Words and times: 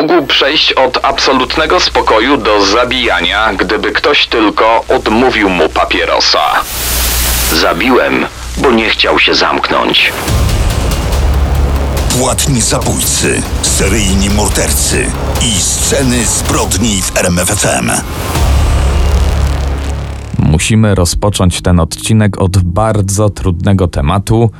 mógł 0.00 0.26
przejść 0.26 0.72
od 0.72 1.04
absolutnego 1.04 1.80
spokoju 1.80 2.36
do 2.36 2.62
zabijania, 2.62 3.52
gdyby 3.54 3.92
ktoś 3.92 4.26
tylko 4.26 4.84
odmówił 4.88 5.48
mu 5.48 5.68
papierosa. 5.68 6.40
Zabiłem, 7.52 8.26
bo 8.56 8.70
nie 8.70 8.90
chciał 8.90 9.18
się 9.18 9.34
zamknąć. 9.34 10.12
Płatni 12.18 12.60
zabójcy, 12.60 13.42
seryjni 13.62 14.30
mordercy 14.30 15.06
i 15.42 15.60
sceny 15.60 16.26
zbrodni 16.26 17.02
w 17.02 17.16
RMFFM. 17.16 17.90
Musimy 20.38 20.94
rozpocząć 20.94 21.62
ten 21.62 21.80
odcinek 21.80 22.40
od 22.40 22.58
bardzo 22.58 23.30
trudnego 23.30 23.88
tematu. 23.88 24.50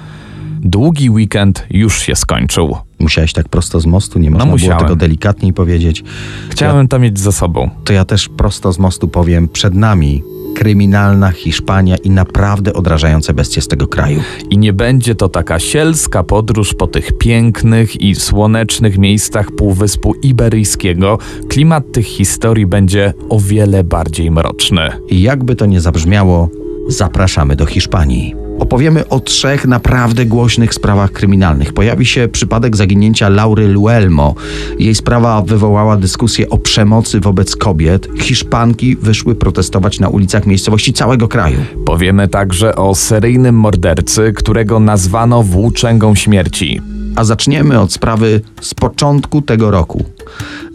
Długi 0.61 1.11
weekend 1.11 1.67
już 1.71 2.03
się 2.03 2.17
skończył. 2.17 2.90
Musiałeś 3.01 3.33
tak 3.33 3.49
prosto 3.49 3.81
z 3.81 3.87
mostu, 3.87 4.19
nie 4.19 4.31
można 4.31 4.45
było 4.45 4.55
musiałem. 4.55 4.79
tego 4.79 4.97
delikatniej 4.97 5.53
powiedzieć. 5.53 6.05
Chciałem 6.51 6.89
to 6.89 6.99
mieć 6.99 7.19
ze 7.19 7.33
sobą. 7.33 7.71
To 7.85 7.93
ja 7.93 8.05
też 8.05 8.29
prosto 8.29 8.73
z 8.73 8.79
mostu 8.79 9.09
powiem, 9.09 9.49
przed 9.49 9.75
nami 9.75 10.23
kryminalna 10.55 11.31
Hiszpania 11.31 11.97
i 11.97 12.11
naprawdę 12.11 12.73
odrażające 12.73 13.35
bestie 13.35 13.61
z 13.61 13.69
tego 13.69 13.87
kraju. 13.87 14.21
I 14.51 14.59
nie 14.59 14.73
będzie 14.73 15.15
to 15.15 15.29
taka 15.29 15.59
sielska 15.59 16.23
podróż 16.23 16.75
po 16.75 16.87
tych 16.87 17.19
pięknych 17.19 18.01
i 18.01 18.15
słonecznych 18.15 18.99
miejscach 18.99 19.51
Półwyspu 19.51 20.15
Iberyjskiego. 20.23 21.19
Klimat 21.49 21.93
tych 21.93 22.07
historii 22.07 22.67
będzie 22.67 23.15
o 23.29 23.41
wiele 23.41 23.85
bardziej 23.85 24.31
mroczny. 24.31 24.91
I 25.09 25.23
jakby 25.23 25.57
to 25.57 25.67
nie 25.67 25.81
zabrzmiało, 25.81 26.49
zapraszamy 26.89 27.57
do 27.57 27.67
Hiszpanii. 27.67 28.50
Opowiemy 28.61 29.09
o 29.09 29.21
trzech 29.21 29.67
naprawdę 29.67 30.27
głośnych 30.27 30.75
sprawach 30.75 31.13
kryminalnych. 31.13 31.73
Pojawi 31.73 32.07
się 32.07 32.29
przypadek 32.29 32.77
zaginięcia 32.77 33.29
Laury 33.29 33.69
Luelmo. 33.69 34.35
Jej 34.79 34.95
sprawa 34.95 35.43
wywołała 35.43 35.97
dyskusję 35.97 36.51
o 36.51 36.59
przemocy 36.59 37.21
wobec 37.21 37.57
kobiet. 37.57 38.09
Hiszpanki 38.19 38.97
wyszły 38.97 39.35
protestować 39.35 40.01
na 40.01 40.09
ulicach 40.09 40.47
miejscowości 40.47 40.93
całego 40.93 41.29
kraju. 41.29 41.59
Powiemy 41.87 42.29
także 42.29 42.77
o 42.77 42.95
seryjnym 42.95 43.55
mordercy, 43.55 44.33
którego 44.37 44.81
nazwano 44.81 45.43
włóczęgą 45.43 46.15
śmierci. 46.15 46.81
A 47.17 47.25
zaczniemy 47.25 47.81
od 47.81 47.93
sprawy 47.93 48.41
z 48.61 48.75
początku 48.75 49.43
tego 49.43 49.71
roku. 49.71 50.05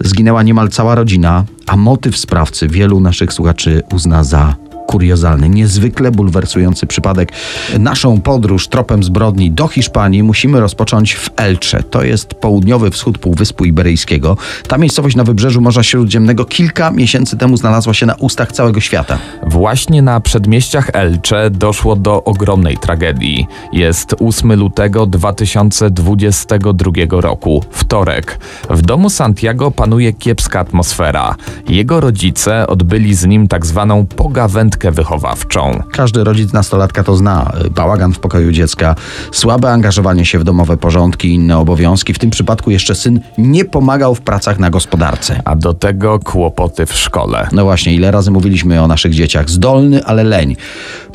Zginęła 0.03 0.43
niemal 0.43 0.69
cała 0.69 0.95
rodzina, 0.95 1.43
a 1.67 1.77
motyw 1.77 2.17
sprawcy 2.17 2.67
wielu 2.67 2.99
naszych 2.99 3.33
słuchaczy 3.33 3.81
uzna 3.93 4.23
za 4.23 4.55
kuriozalny, 4.87 5.49
niezwykle 5.49 6.11
bulwersujący 6.11 6.87
przypadek. 6.87 7.31
Naszą 7.79 8.21
podróż 8.21 8.67
tropem 8.67 9.03
zbrodni 9.03 9.51
do 9.51 9.67
Hiszpanii 9.67 10.23
musimy 10.23 10.59
rozpocząć 10.59 11.15
w 11.15 11.29
Elche. 11.35 11.83
To 11.83 12.03
jest 12.03 12.33
południowy 12.33 12.91
wschód 12.91 13.17
Półwyspu 13.17 13.65
Iberyjskiego. 13.65 14.37
Ta 14.67 14.77
miejscowość 14.77 15.15
na 15.15 15.23
wybrzeżu 15.23 15.61
Morza 15.61 15.83
Śródziemnego 15.83 16.45
kilka 16.45 16.91
miesięcy 16.91 17.37
temu 17.37 17.57
znalazła 17.57 17.93
się 17.93 18.05
na 18.05 18.15
ustach 18.15 18.51
całego 18.51 18.79
świata. 18.79 19.17
Właśnie 19.47 20.01
na 20.01 20.19
przedmieściach 20.19 20.89
Elche 20.93 21.49
doszło 21.49 21.95
do 21.95 22.23
ogromnej 22.23 22.77
tragedii. 22.77 23.47
Jest 23.73 24.15
8 24.19 24.53
lutego 24.53 25.05
2022 25.05 26.91
roku, 27.09 27.63
wtorek. 27.71 28.39
W 28.69 28.81
domu 28.81 29.09
Santiago 29.09 29.71
panuje 29.71 30.13
kiepska 30.13 30.59
atmosfera. 30.59 31.35
Jego 31.67 31.99
rodzice 31.99 32.67
odbyli 32.67 33.15
z 33.15 33.25
nim 33.25 33.47
tak 33.47 33.65
zwaną 33.65 34.05
pogawędkę 34.05 34.74
wychowawczą. 34.83 35.83
Każdy 35.91 36.23
rodzic 36.23 36.53
nastolatka 36.53 37.03
to 37.03 37.15
zna. 37.15 37.51
Bałagan 37.75 38.13
w 38.13 38.19
pokoju 38.19 38.51
dziecka, 38.51 38.95
słabe 39.31 39.71
angażowanie 39.71 40.25
się 40.25 40.39
w 40.39 40.43
domowe 40.43 40.77
porządki 40.77 41.27
i 41.27 41.33
inne 41.33 41.57
obowiązki. 41.57 42.13
W 42.13 42.19
tym 42.19 42.29
przypadku 42.29 42.71
jeszcze 42.71 42.95
syn 42.95 43.19
nie 43.37 43.65
pomagał 43.65 44.15
w 44.15 44.21
pracach 44.21 44.59
na 44.59 44.69
gospodarce. 44.69 45.41
A 45.45 45.55
do 45.55 45.73
tego 45.73 46.19
kłopoty 46.19 46.85
w 46.85 46.93
szkole. 46.93 47.47
No 47.51 47.63
właśnie, 47.63 47.93
ile 47.93 48.11
razy 48.11 48.31
mówiliśmy 48.31 48.81
o 48.81 48.87
naszych 48.87 49.13
dzieciach. 49.13 49.49
Zdolny, 49.49 50.05
ale 50.05 50.23
leń. 50.23 50.55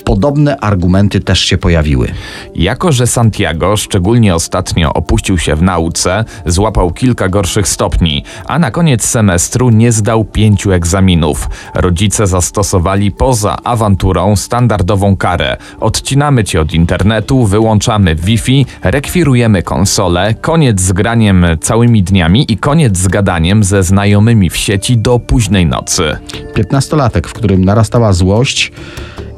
Podobne 0.05 0.57
argumenty 0.57 1.21
też 1.21 1.41
się 1.41 1.59
pojawiły. 1.59 2.09
Jako, 2.55 2.93
że 2.93 3.07
Santiago 3.07 3.77
szczególnie 3.77 4.35
ostatnio 4.35 4.93
opuścił 4.93 5.39
się 5.39 5.57
w 5.57 5.63
nauce, 5.63 6.25
złapał 6.47 6.91
kilka 6.91 7.29
gorszych 7.29 7.69
stopni, 7.69 8.25
a 8.47 8.59
na 8.59 8.71
koniec 8.71 9.05
semestru 9.05 9.71
nie 9.71 9.93
zdał 9.93 10.25
pięciu 10.25 10.73
egzaminów. 10.73 11.49
Rodzice 11.75 12.27
zastosowali 12.27 13.13
poza 13.13 13.57
awanturą 13.65 14.37
standardową 14.37 15.17
karę. 15.17 15.57
Odcinamy 15.81 16.45
cię 16.45 16.61
od 16.61 16.73
internetu, 16.73 17.45
wyłączamy 17.47 18.15
Wi-Fi, 18.15 18.67
rekwirujemy 18.83 19.63
konsolę, 19.63 20.35
koniec 20.41 20.81
z 20.81 20.93
graniem 20.93 21.47
całymi 21.61 22.03
dniami 22.03 22.53
i 22.53 22.57
koniec 22.57 22.99
z 22.99 23.09
gadaniem 23.09 23.65
ze 23.65 23.83
znajomymi 23.83 24.51
w 24.51 24.57
sieci 24.57 24.97
do 24.99 25.19
późnej 25.19 25.67
nocy. 25.67 26.17
Piętnastolatek, 26.55 27.29
w 27.29 27.33
którym 27.33 27.65
narastała 27.65 28.13
złość, 28.13 28.73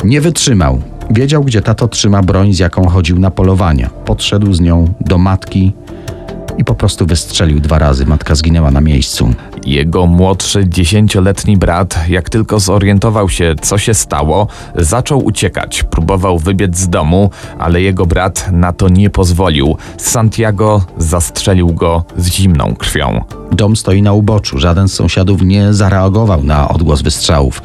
nie 0.04 0.20
wytrzymał. 0.20 0.82
Wiedział, 1.10 1.44
gdzie 1.44 1.62
tato 1.62 1.88
trzyma 1.88 2.22
broń, 2.22 2.52
z 2.52 2.58
jaką 2.58 2.88
chodził 2.88 3.18
na 3.18 3.30
polowania. 3.30 3.90
Podszedł 4.04 4.52
z 4.52 4.60
nią 4.60 4.94
do 5.00 5.18
matki 5.18 5.72
i 6.58 6.64
po 6.64 6.74
prostu 6.74 7.06
wystrzelił 7.06 7.60
dwa 7.60 7.78
razy. 7.78 8.06
Matka 8.06 8.34
zginęła 8.34 8.70
na 8.70 8.80
miejscu. 8.80 9.34
Jego 9.66 10.06
młodszy, 10.06 10.68
dziesięcioletni 10.68 11.56
brat, 11.56 12.08
jak 12.08 12.30
tylko 12.30 12.60
zorientował 12.60 13.28
się, 13.28 13.54
co 13.62 13.78
się 13.78 13.94
stało, 13.94 14.46
zaczął 14.76 15.24
uciekać. 15.24 15.82
Próbował 15.82 16.38
wybiec 16.38 16.76
z 16.78 16.88
domu, 16.88 17.30
ale 17.58 17.82
jego 17.82 18.06
brat 18.06 18.48
na 18.52 18.72
to 18.72 18.88
nie 18.88 19.10
pozwolił. 19.10 19.76
Santiago 19.96 20.82
zastrzelił 20.98 21.68
go 21.68 22.04
z 22.16 22.26
zimną 22.26 22.74
krwią. 22.78 23.24
Dom 23.52 23.76
stoi 23.76 24.02
na 24.02 24.12
uboczu. 24.12 24.58
Żaden 24.58 24.88
z 24.88 24.94
sąsiadów 24.94 25.42
nie 25.42 25.74
zareagował 25.74 26.42
na 26.44 26.68
odgłos 26.68 27.02
wystrzałów. 27.02 27.62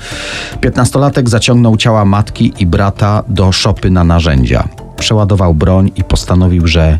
Piętnastolatek 0.61 1.29
zaciągnął 1.29 1.77
ciała 1.77 2.05
matki 2.05 2.53
i 2.59 2.65
brata 2.65 3.23
do 3.27 3.51
szopy 3.51 3.89
na 3.89 4.03
narzędzia. 4.03 4.67
Przeładował 4.97 5.53
broń 5.53 5.91
i 5.95 6.03
postanowił, 6.03 6.67
że 6.67 6.99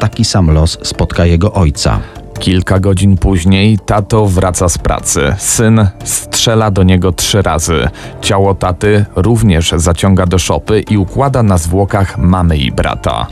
taki 0.00 0.24
sam 0.24 0.50
los 0.50 0.78
spotka 0.82 1.26
jego 1.26 1.52
ojca. 1.52 2.00
Kilka 2.38 2.78
godzin 2.80 3.16
później 3.16 3.78
tato 3.86 4.26
wraca 4.26 4.68
z 4.68 4.78
pracy. 4.78 5.34
Syn 5.38 5.86
strzela 6.04 6.70
do 6.70 6.82
niego 6.82 7.12
trzy 7.12 7.42
razy. 7.42 7.88
Ciało 8.20 8.54
taty 8.54 9.04
również 9.16 9.74
zaciąga 9.76 10.26
do 10.26 10.38
szopy 10.38 10.80
i 10.90 10.98
układa 10.98 11.42
na 11.42 11.58
zwłokach 11.58 12.18
mamy 12.18 12.56
i 12.56 12.72
brata. 12.72 13.26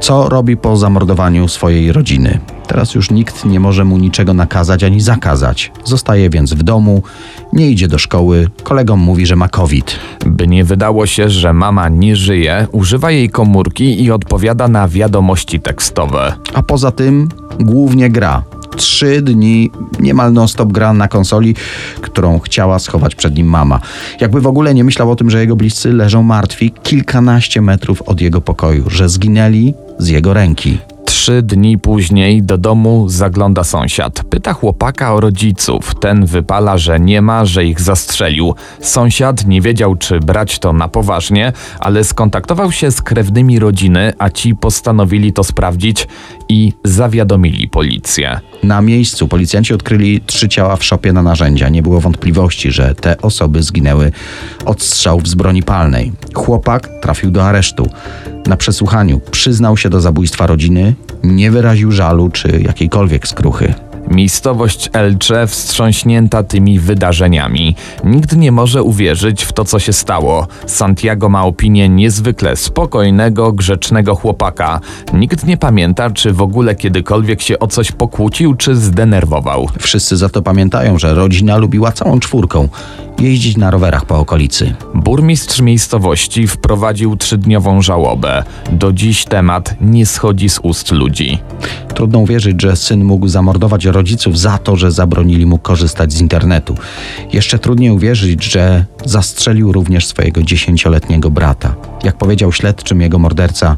Co 0.00 0.28
robi 0.28 0.56
po 0.56 0.76
zamordowaniu 0.76 1.48
swojej 1.48 1.92
rodziny? 1.92 2.40
Teraz 2.66 2.94
już 2.94 3.10
nikt 3.10 3.44
nie 3.44 3.60
może 3.60 3.84
mu 3.84 3.98
niczego 3.98 4.34
nakazać 4.34 4.84
ani 4.84 5.00
zakazać. 5.00 5.72
Zostaje 5.84 6.30
więc 6.30 6.54
w 6.54 6.62
domu, 6.62 7.02
nie 7.52 7.70
idzie 7.70 7.88
do 7.88 7.98
szkoły, 7.98 8.48
kolegom 8.62 9.00
mówi, 9.00 9.26
że 9.26 9.36
ma 9.36 9.48
COVID. 9.48 9.98
By 10.26 10.48
nie 10.48 10.64
wydało 10.64 11.06
się, 11.06 11.28
że 11.28 11.52
mama 11.52 11.88
nie 11.88 12.16
żyje, 12.16 12.66
używa 12.72 13.10
jej 13.10 13.30
komórki 13.30 14.04
i 14.04 14.10
odpowiada 14.10 14.68
na 14.68 14.88
wiadomości 14.88 15.60
tekstowe. 15.60 16.34
A 16.54 16.62
poza 16.62 16.90
tym 16.90 17.28
głównie 17.60 18.10
gra. 18.10 18.42
Trzy 18.76 19.22
dni 19.22 19.70
niemal 20.00 20.32
non-stop 20.32 20.72
gra 20.72 20.92
na 20.92 21.08
konsoli, 21.08 21.54
którą 22.00 22.38
chciała 22.38 22.78
schować 22.78 23.14
przed 23.14 23.36
nim 23.36 23.46
mama. 23.46 23.80
Jakby 24.20 24.40
w 24.40 24.46
ogóle 24.46 24.74
nie 24.74 24.84
myślał 24.84 25.10
o 25.10 25.16
tym, 25.16 25.30
że 25.30 25.40
jego 25.40 25.56
bliscy 25.56 25.92
leżą 25.92 26.22
martwi 26.22 26.70
kilkanaście 26.82 27.60
metrów 27.60 28.02
od 28.02 28.20
jego 28.20 28.40
pokoju, 28.40 28.90
że 28.90 29.08
zginęli 29.08 29.74
z 29.98 30.08
jego 30.08 30.34
ręki. 30.34 30.78
Trzy 31.12 31.42
dni 31.42 31.78
później 31.78 32.42
do 32.42 32.58
domu 32.58 33.08
zagląda 33.08 33.64
sąsiad. 33.64 34.24
Pyta 34.30 34.52
chłopaka 34.52 35.14
o 35.14 35.20
rodziców. 35.20 35.94
Ten 36.00 36.26
wypala, 36.26 36.78
że 36.78 37.00
nie 37.00 37.22
ma, 37.22 37.44
że 37.44 37.64
ich 37.64 37.80
zastrzelił. 37.80 38.54
Sąsiad 38.80 39.46
nie 39.46 39.60
wiedział, 39.60 39.96
czy 39.96 40.20
brać 40.20 40.58
to 40.58 40.72
na 40.72 40.88
poważnie, 40.88 41.52
ale 41.78 42.04
skontaktował 42.04 42.72
się 42.72 42.90
z 42.90 43.02
krewnymi 43.02 43.58
rodziny, 43.58 44.12
a 44.18 44.30
ci 44.30 44.54
postanowili 44.54 45.32
to 45.32 45.44
sprawdzić 45.44 46.08
i 46.48 46.72
zawiadomili 46.84 47.68
policję. 47.68 48.40
Na 48.62 48.82
miejscu 48.82 49.28
policjanci 49.28 49.74
odkryli 49.74 50.20
trzy 50.20 50.48
ciała 50.48 50.76
w 50.76 50.84
szopie 50.84 51.12
na 51.12 51.22
narzędzia. 51.22 51.68
Nie 51.68 51.82
było 51.82 52.00
wątpliwości, 52.00 52.70
że 52.70 52.94
te 52.94 53.18
osoby 53.18 53.62
zginęły 53.62 54.12
od 54.64 54.82
strzałów 54.82 55.28
z 55.28 55.34
broni 55.34 55.62
palnej. 55.62 56.12
Chłopak 56.34 56.88
trafił 57.02 57.30
do 57.30 57.44
aresztu. 57.44 57.90
Na 58.46 58.56
przesłuchaniu 58.56 59.20
przyznał 59.30 59.76
się 59.76 59.90
do 59.90 60.00
zabójstwa 60.00 60.46
rodziny, 60.46 60.94
nie 61.22 61.50
wyraził 61.50 61.92
żalu 61.92 62.30
czy 62.30 62.60
jakiejkolwiek 62.62 63.28
skruchy. 63.28 63.74
Miejscowość 64.12 64.90
Elcze 64.92 65.46
wstrząśnięta 65.46 66.42
tymi 66.42 66.78
wydarzeniami. 66.78 67.74
Nikt 68.04 68.36
nie 68.36 68.52
może 68.52 68.82
uwierzyć 68.82 69.44
w 69.44 69.52
to, 69.52 69.64
co 69.64 69.78
się 69.78 69.92
stało. 69.92 70.46
Santiago 70.66 71.28
ma 71.28 71.44
opinię 71.44 71.88
niezwykle 71.88 72.56
spokojnego, 72.56 73.52
grzecznego 73.52 74.14
chłopaka. 74.14 74.80
Nikt 75.12 75.46
nie 75.46 75.56
pamięta, 75.56 76.10
czy 76.10 76.32
w 76.32 76.42
ogóle 76.42 76.74
kiedykolwiek 76.74 77.42
się 77.42 77.58
o 77.58 77.66
coś 77.66 77.92
pokłócił, 77.92 78.54
czy 78.54 78.76
zdenerwował. 78.76 79.68
Wszyscy 79.78 80.16
za 80.16 80.28
to 80.28 80.42
pamiętają, 80.42 80.98
że 80.98 81.14
rodzina 81.14 81.56
lubiła 81.56 81.92
całą 81.92 82.20
czwórką 82.20 82.68
jeździć 83.22 83.56
na 83.56 83.70
rowerach 83.70 84.04
po 84.04 84.18
okolicy. 84.18 84.74
Burmistrz 84.94 85.60
miejscowości 85.60 86.46
wprowadził 86.46 87.16
trzydniową 87.16 87.82
żałobę. 87.82 88.44
Do 88.72 88.92
dziś 88.92 89.24
temat 89.24 89.74
nie 89.80 90.06
schodzi 90.06 90.48
z 90.48 90.58
ust 90.62 90.92
ludzi. 90.92 91.38
Trudno 91.94 92.18
uwierzyć, 92.18 92.62
że 92.62 92.76
syn 92.76 93.04
mógł 93.04 93.28
zamordować 93.28 93.84
rodziców 94.02 94.38
za 94.38 94.58
to, 94.58 94.76
że 94.76 94.92
zabronili 94.92 95.46
mu 95.46 95.58
korzystać 95.58 96.12
z 96.12 96.20
internetu. 96.20 96.76
Jeszcze 97.32 97.58
trudniej 97.58 97.90
uwierzyć, 97.90 98.44
że 98.44 98.84
zastrzelił 99.04 99.72
również 99.72 100.06
swojego 100.06 100.42
dziesięcioletniego 100.42 101.30
brata. 101.30 101.74
Jak 102.04 102.16
powiedział 102.16 102.52
śledczym 102.52 103.00
jego 103.00 103.18
morderca, 103.18 103.76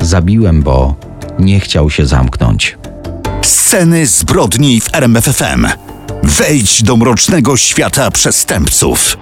zabiłem, 0.00 0.62
bo 0.62 0.94
nie 1.38 1.60
chciał 1.60 1.90
się 1.90 2.06
zamknąć. 2.06 2.78
Sceny 3.42 4.06
zbrodni 4.06 4.80
w 4.80 4.94
RMFFM. 4.94 5.66
Wejdź 6.22 6.82
do 6.82 6.96
mrocznego 6.96 7.56
świata 7.56 8.10
przestępców. 8.10 9.16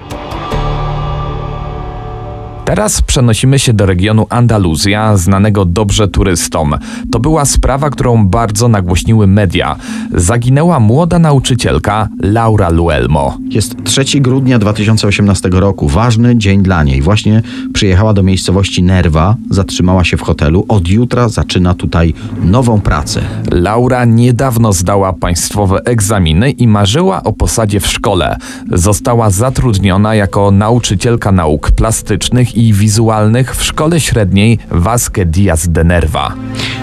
Teraz 2.65 3.03
przenosimy 3.03 3.59
się 3.59 3.73
do 3.73 3.87
regionu 3.87 4.27
Andaluzja, 4.31 5.17
znanego 5.17 5.65
dobrze 5.65 6.09
turystom. 6.09 6.75
To 7.13 7.21
była 7.21 7.45
sprawa, 7.45 7.91
którą 7.91 8.27
bardzo 8.27 8.69
nagłośniły 8.69 9.27
media. 9.27 9.77
Zaginęła 10.15 10.81
młoda 10.81 11.19
nauczycielka 11.19 12.09
Laura 12.21 12.69
Luelmo. 12.71 13.39
Jest 13.51 13.85
3 13.85 14.21
grudnia 14.21 14.59
2018 14.59 15.49
roku, 15.53 15.89
ważny 15.89 16.37
dzień 16.37 16.63
dla 16.63 16.83
niej. 16.83 17.03
Właśnie 17.03 17.43
przyjechała 17.75 18.13
do 18.13 18.23
miejscowości 18.23 18.83
Nerva, 18.83 19.37
zatrzymała 19.51 20.05
się 20.05 20.17
w 20.17 20.23
hotelu. 20.23 20.65
Od 20.69 20.89
jutra 20.89 21.29
zaczyna 21.29 21.75
tutaj 21.75 22.15
nową 22.43 22.81
pracę. 22.81 23.21
Laura 23.53 24.05
niedawno 24.05 24.73
zdała 24.73 25.13
państwowe 25.13 25.81
egzaminy 25.85 26.51
i 26.51 26.69
marzyła 26.69 27.23
o 27.23 27.33
posadzie 27.33 27.81
w 27.81 27.87
szkole. 27.87 28.37
Została 28.73 29.31
zatrudniona 29.31 30.15
jako 30.15 30.51
nauczycielka 30.51 31.33
nauk 31.33 31.71
plastycznych 31.71 32.54
i 32.57 32.73
wizualnych 32.73 33.57
w 33.57 33.65
szkole 33.65 34.01
średniej 34.01 34.59
Vasque 34.71 35.27
Diaz 35.27 35.69
de 35.69 35.85
Nerva. 35.85 36.35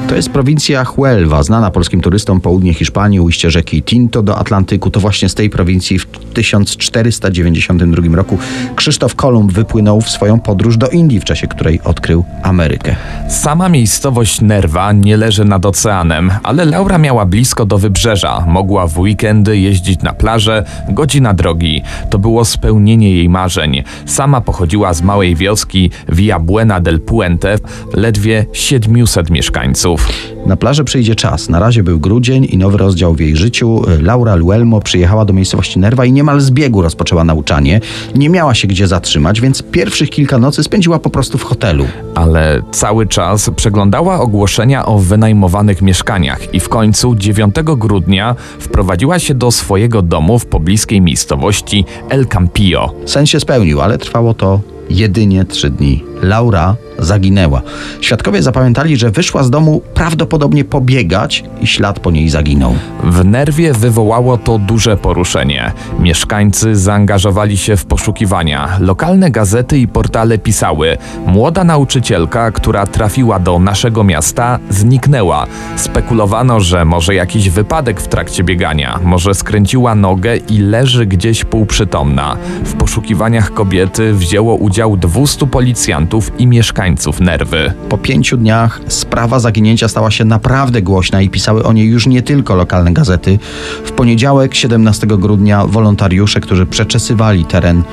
To 0.07 0.15
jest 0.15 0.29
prowincja 0.29 0.85
Huelva, 0.85 1.43
znana 1.43 1.71
polskim 1.71 2.01
turystom 2.01 2.41
południe 2.41 2.73
Hiszpanii, 2.73 3.19
ujście 3.19 3.51
rzeki 3.51 3.83
Tinto 3.83 4.23
do 4.23 4.37
Atlantyku. 4.37 4.89
To 4.89 4.99
właśnie 4.99 5.29
z 5.29 5.35
tej 5.35 5.49
prowincji 5.49 5.99
w 5.99 6.07
1492 6.33 8.15
roku 8.15 8.37
Krzysztof 8.75 9.15
Kolumb 9.15 9.51
wypłynął 9.51 10.01
w 10.01 10.09
swoją 10.09 10.39
podróż 10.39 10.77
do 10.77 10.87
Indii, 10.87 11.19
w 11.19 11.23
czasie 11.23 11.47
której 11.47 11.81
odkrył 11.83 12.25
Amerykę. 12.43 12.95
Sama 13.29 13.69
miejscowość 13.69 14.41
Nerva 14.41 14.91
nie 14.91 15.17
leży 15.17 15.45
nad 15.45 15.65
oceanem, 15.65 16.31
ale 16.43 16.65
Laura 16.65 16.97
miała 16.97 17.25
blisko 17.25 17.65
do 17.65 17.77
wybrzeża. 17.77 18.43
Mogła 18.47 18.87
w 18.87 18.99
weekendy 18.99 19.57
jeździć 19.57 20.01
na 20.01 20.13
plażę, 20.13 20.63
godzina 20.89 21.33
drogi. 21.33 21.83
To 22.09 22.19
było 22.19 22.45
spełnienie 22.45 23.15
jej 23.15 23.29
marzeń. 23.29 23.83
Sama 24.05 24.41
pochodziła 24.41 24.93
z 24.93 25.01
małej 25.01 25.35
wioski 25.35 25.60
Villa 26.09 26.39
Buena 26.39 26.79
del 26.79 26.99
Puente, 26.99 27.55
ledwie 27.93 28.45
700 28.53 29.29
mieszkańców. 29.29 30.07
Na 30.45 30.57
plaży 30.57 30.83
przyjdzie 30.83 31.15
czas. 31.15 31.49
Na 31.49 31.59
razie 31.59 31.83
był 31.83 31.99
grudzień 31.99 32.47
i 32.49 32.57
nowy 32.57 32.77
rozdział 32.77 33.13
w 33.13 33.19
jej 33.19 33.35
życiu. 33.35 33.81
Laura 34.01 34.35
Luelmo 34.35 34.81
przyjechała 34.81 35.25
do 35.25 35.33
miejscowości 35.33 35.79
Nerva 35.79 36.05
i 36.05 36.11
niemal 36.11 36.41
z 36.41 36.51
biegu 36.51 36.81
rozpoczęła 36.81 37.23
nauczanie. 37.23 37.81
Nie 38.15 38.29
miała 38.29 38.53
się 38.53 38.67
gdzie 38.67 38.87
zatrzymać, 38.87 39.41
więc 39.41 39.63
pierwszych 39.63 40.09
kilka 40.09 40.37
nocy 40.37 40.63
spędziła 40.63 40.99
po 40.99 41.09
prostu 41.09 41.37
w 41.37 41.43
hotelu. 41.43 41.85
Ale 42.15 42.61
cały 42.71 43.07
czas 43.07 43.49
przeglądała 43.55 44.19
ogłoszenia 44.19 44.85
o 44.85 44.99
wynajmowanych 44.99 45.81
mieszkaniach 45.81 46.53
i 46.53 46.59
w 46.59 46.69
końcu 46.69 47.15
9 47.15 47.55
grudnia 47.63 48.35
wprowadziła 48.59 49.19
się 49.19 49.33
do 49.33 49.51
swojego 49.51 50.01
domu 50.01 50.39
w 50.39 50.45
pobliskiej 50.45 51.01
miejscowości 51.01 51.85
El 52.09 52.27
Campillo. 52.27 52.93
Sen 53.05 53.25
się 53.25 53.39
spełnił, 53.39 53.81
ale 53.81 53.97
trwało 53.97 54.33
to 54.33 54.59
jedynie 54.91 55.45
trzy 55.45 55.69
dni. 55.69 56.03
Laura 56.21 56.75
zaginęła. 56.99 57.61
Świadkowie 58.01 58.43
zapamiętali, 58.43 58.97
że 58.97 59.11
wyszła 59.11 59.43
z 59.43 59.49
domu 59.49 59.81
prawdopodobnie 59.93 60.65
pobiegać 60.65 61.43
i 61.61 61.67
ślad 61.67 61.99
po 61.99 62.11
niej 62.11 62.29
zaginął. 62.29 62.75
W 63.03 63.25
nerwie 63.25 63.73
wywołało 63.73 64.37
to 64.37 64.57
duże 64.57 64.97
poruszenie. 64.97 65.71
Mieszkańcy 65.99 66.75
zaangażowali 66.75 67.57
się 67.57 67.77
w 67.77 67.85
poszukiwania. 67.85 68.77
Lokalne 68.79 69.31
gazety 69.31 69.77
i 69.77 69.87
portale 69.87 70.37
pisały: 70.37 70.97
Młoda 71.25 71.63
nauczycielka, 71.63 72.51
która 72.51 72.87
trafiła 72.87 73.39
do 73.39 73.59
naszego 73.59 74.03
miasta, 74.03 74.59
zniknęła. 74.69 75.47
Spekulowano, 75.75 76.59
że 76.59 76.85
może 76.85 77.15
jakiś 77.15 77.49
wypadek 77.49 78.01
w 78.01 78.07
trakcie 78.07 78.43
biegania, 78.43 78.99
może 79.03 79.33
skręciła 79.33 79.95
nogę 79.95 80.37
i 80.37 80.57
leży 80.57 81.05
gdzieś 81.05 81.45
półprzytomna. 81.45 82.37
W 82.63 82.73
poszukiwaniach 82.73 83.53
kobiety 83.53 84.13
wzięło 84.13 84.55
udział 84.55 84.80
200 84.89 85.47
policjantów 85.47 86.31
i 86.37 86.47
mieszkańców 86.47 87.19
nerwy. 87.19 87.73
Po 87.89 87.97
pięciu 87.97 88.37
dniach 88.37 88.81
sprawa 88.87 89.39
zaginięcia 89.39 89.87
stała 89.87 90.11
się 90.11 90.25
naprawdę 90.25 90.81
głośna 90.81 91.21
i 91.21 91.29
pisały 91.29 91.63
o 91.63 91.73
niej 91.73 91.87
już 91.87 92.07
nie 92.07 92.21
tylko 92.21 92.55
lokalne 92.55 92.93
gazety. 92.93 93.39
W 93.85 93.91
poniedziałek, 93.91 94.55
17 94.55 95.07
grudnia, 95.07 95.67
wolontariusze, 95.67 96.39
którzy 96.39 96.65
przeczesywali 96.65 97.45
teren, 97.45 97.83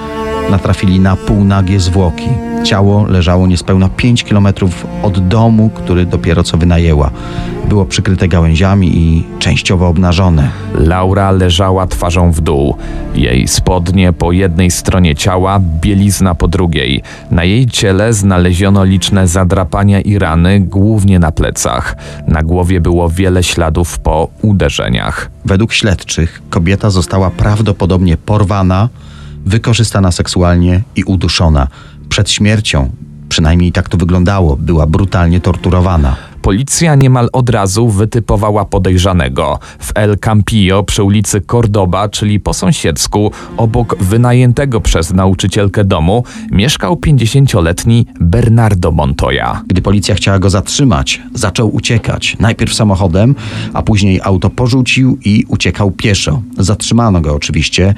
natrafili 0.51 1.01
na 1.01 1.17
półnagie 1.17 1.81
zwłoki. 1.81 2.29
Ciało 2.65 3.07
leżało 3.07 3.47
niespełna 3.47 3.89
5 3.89 4.25
kilometrów 4.25 4.87
od 5.03 5.29
domu, 5.29 5.71
który 5.75 6.07
dopiero 6.07 6.43
co 6.43 6.57
wynajęła. 6.57 7.11
Było 7.69 7.85
przykryte 7.85 8.29
gałęziami 8.29 8.97
i 8.97 9.25
częściowo 9.39 9.89
obnażone. 9.89 10.51
Laura 10.75 11.31
leżała 11.31 11.87
twarzą 11.87 12.33
w 12.33 12.41
dół. 12.41 12.77
Jej 13.15 13.49
spodnie 13.49 14.13
po 14.13 14.33
jednej 14.33 14.71
stronie 14.71 15.15
ciała, 15.15 15.61
bielizna 15.61 16.35
po 16.35 16.49
drugiej. 16.49 17.03
Na 17.31 17.45
jej 17.45 17.67
ciele 17.67 18.13
znaleziono 18.13 18.85
liczne 18.85 19.29
zadrapania 19.29 20.01
i 20.01 20.19
rany, 20.19 20.61
głównie 20.61 21.19
na 21.19 21.33
plecach. 21.33 21.97
Na 22.27 22.43
głowie 22.43 22.81
było 22.81 23.09
wiele 23.09 23.43
śladów 23.43 23.99
po 23.99 24.29
uderzeniach. 24.43 25.31
Według 25.45 25.73
śledczych 25.73 26.43
kobieta 26.51 26.91
została 26.91 27.31
prawdopodobnie 27.31 28.17
porwana, 28.17 28.89
wykorzystana 29.47 30.13
seksualnie 30.13 30.83
i 30.97 31.05
uduszona. 31.05 31.69
Przed 32.09 32.31
śmiercią, 32.31 32.91
przynajmniej 33.29 33.73
tak 33.73 33.89
to 33.89 33.97
wyglądało, 33.97 34.57
była 34.57 34.87
brutalnie 34.87 35.41
torturowana. 35.41 36.28
Policja 36.43 36.95
niemal 36.95 37.29
od 37.33 37.51
razu 37.51 37.89
wytypowała 37.89 38.65
podejrzanego. 38.65 39.59
W 39.79 39.93
El 39.95 40.19
Campillo 40.19 40.83
przy 40.83 41.03
ulicy 41.03 41.41
Cordoba, 41.41 42.09
czyli 42.09 42.41
po 42.41 42.55
sąsiedzku, 42.55 43.33
obok 43.57 43.97
wynajętego 44.01 44.81
przez 44.81 45.13
nauczycielkę 45.13 45.85
domu, 45.85 46.25
mieszkał 46.51 46.95
50-letni 46.95 48.07
Bernardo 48.21 48.93
Montoya. 48.93 49.63
Gdy 49.67 49.83
policja 49.83 50.15
chciała 50.15 50.39
go 50.39 50.51
zatrzymać, 50.51 51.23
zaczął 51.35 51.75
uciekać. 51.75 52.37
Najpierw 52.41 52.75
samochodem, 52.75 53.35
a 53.73 53.83
później 53.83 54.21
auto 54.23 54.51
porzucił 54.51 55.19
i 55.25 55.45
uciekał 55.49 55.91
pieszo. 55.91 56.43
Zatrzymano 56.59 57.21
go 57.21 57.35
oczywiście, 57.35 57.95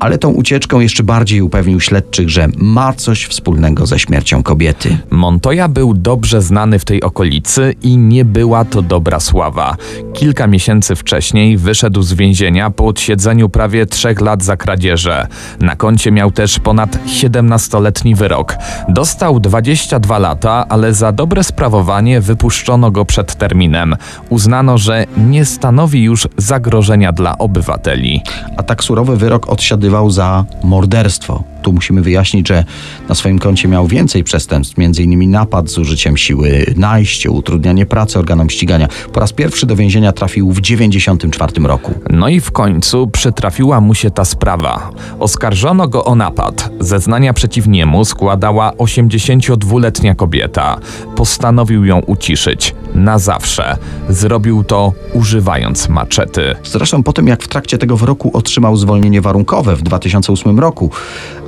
ale 0.00 0.18
tą 0.18 0.30
ucieczką 0.30 0.80
jeszcze 0.80 1.02
bardziej 1.02 1.42
upewnił 1.42 1.80
śledczych, 1.80 2.28
że 2.28 2.48
ma 2.56 2.92
coś 2.92 3.24
wspólnego 3.24 3.86
ze 3.86 3.98
śmiercią 3.98 4.42
kobiety. 4.42 4.98
Montoya 5.10 5.68
był 5.68 5.94
dobrze 5.94 6.42
znany 6.42 6.78
w 6.78 6.84
tej 6.84 7.02
okolicy 7.02 7.74
i 7.82 7.96
nie 7.96 8.24
była 8.24 8.64
to 8.64 8.82
dobra 8.82 9.20
sława. 9.20 9.76
Kilka 10.20 10.46
miesięcy 10.46 10.96
wcześniej 10.96 11.56
wyszedł 11.56 12.02
z 12.02 12.12
więzienia 12.12 12.70
po 12.70 12.86
odsiedzeniu 12.86 13.48
prawie 13.48 13.86
trzech 13.86 14.20
lat 14.20 14.44
za 14.44 14.56
kradzieże. 14.56 15.26
Na 15.60 15.76
koncie 15.76 16.12
miał 16.12 16.30
też 16.30 16.58
ponad 16.58 16.98
17-letni 17.06 18.14
wyrok. 18.14 18.56
Dostał 18.88 19.40
22 19.40 20.18
lata, 20.18 20.66
ale 20.68 20.94
za 20.94 21.12
dobre 21.12 21.44
sprawowanie 21.44 22.20
wypuszczono 22.20 22.90
go 22.90 23.04
przed 23.04 23.34
terminem. 23.34 23.96
Uznano, 24.28 24.78
że 24.78 25.06
nie 25.16 25.44
stanowi 25.44 26.02
już 26.02 26.28
zagrożenia 26.36 27.12
dla 27.12 27.38
obywateli. 27.38 28.20
A 28.56 28.62
tak 28.62 28.84
surowy 28.84 29.16
wyrok 29.16 29.48
odsiadywał 29.48 30.10
za 30.10 30.44
morderstwo. 30.64 31.44
Tu 31.62 31.72
musimy 31.72 32.02
wyjaśnić, 32.02 32.48
że 32.48 32.64
na 33.08 33.14
swoim 33.14 33.38
koncie 33.38 33.68
miał 33.68 33.86
więcej 33.86 34.24
przestępstw, 34.24 34.78
m.in. 34.78 35.30
napad 35.30 35.70
z 35.70 35.78
użyciem 35.78 36.16
siły, 36.16 36.74
najście, 36.76 37.30
utrudnianie 37.30 37.86
pracy 37.86 38.18
organom 38.18 38.50
ścigania. 38.50 38.88
Po 39.12 39.20
raz 39.20 39.32
pierwszy 39.32 39.66
do 39.66 39.76
więzienia 39.76 40.09
trafił 40.12 40.52
w 40.52 40.60
1994 40.60 41.68
roku. 41.68 41.94
No 42.10 42.28
i 42.28 42.40
w 42.40 42.50
końcu 42.50 43.08
przytrafiła 43.08 43.80
mu 43.80 43.94
się 43.94 44.10
ta 44.10 44.24
sprawa. 44.24 44.90
Oskarżono 45.18 45.88
go 45.88 46.04
o 46.04 46.14
napad. 46.14 46.70
Zeznania 46.80 47.32
przeciw 47.32 47.66
niemu 47.66 48.04
składała 48.04 48.70
82-letnia 48.70 50.14
kobieta. 50.14 50.78
Postanowił 51.16 51.84
ją 51.84 51.98
uciszyć. 51.98 52.74
Na 53.00 53.18
zawsze. 53.18 53.76
Zrobił 54.08 54.64
to 54.64 54.92
używając 55.12 55.88
maczety. 55.88 56.54
Zresztą 56.64 57.02
po 57.02 57.12
tym, 57.12 57.26
jak 57.26 57.42
w 57.42 57.48
trakcie 57.48 57.78
tego 57.78 57.96
wyroku 57.96 58.30
otrzymał 58.32 58.76
zwolnienie 58.76 59.20
warunkowe 59.20 59.76
w 59.76 59.82
2008 59.82 60.60
roku, 60.60 60.90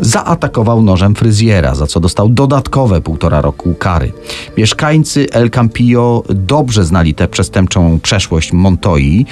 zaatakował 0.00 0.82
nożem 0.82 1.14
fryzjera, 1.14 1.74
za 1.74 1.86
co 1.86 2.00
dostał 2.00 2.28
dodatkowe 2.28 3.00
półtora 3.00 3.40
roku 3.40 3.74
kary. 3.74 4.12
Mieszkańcy 4.56 5.26
El 5.32 5.50
Campillo 5.50 6.22
dobrze 6.28 6.84
znali 6.84 7.14
tę 7.14 7.28
przestępczą 7.28 8.00
przeszłość 8.02 8.52
Montoi. 8.52 9.26